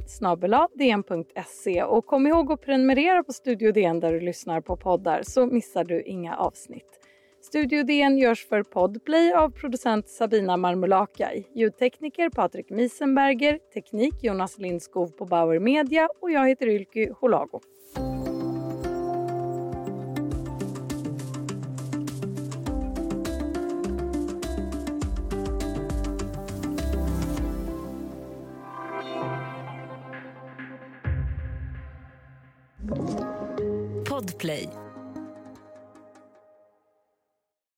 dn.se 0.74 1.82
och 1.82 2.06
kom 2.06 2.26
ihåg 2.26 2.52
att 2.52 2.61
prenumerera 2.61 3.22
på 3.24 3.32
Studio 3.32 3.72
DN 3.72 4.00
där 4.00 4.12
du 4.12 4.20
lyssnar 4.20 4.61
på 4.61 4.76
poddar 4.76 5.22
så 5.22 5.46
missar 5.46 5.84
du 5.84 6.02
inga 6.02 6.37
avsnitt. 6.37 6.97
Studio 7.48 7.82
DN 7.82 8.18
görs 8.18 8.46
för 8.48 8.62
Podplay 8.62 9.32
av 9.32 9.50
producent 9.50 10.08
Sabina 10.08 10.56
Marmulakai, 10.56 11.46
ljudtekniker 11.54 12.30
Patrik 12.30 12.70
Miesenberger, 12.70 13.58
teknik 13.74 14.14
Jonas 14.22 14.58
Lindskov 14.58 15.06
på 15.06 15.24
Bauer 15.24 15.58
Media. 15.58 16.08
Och 16.20 16.30
jag 16.30 16.48
heter 16.48 16.68
Ylky 16.68 17.11
Holago. 17.11 17.61
Podplay. 34.08 34.88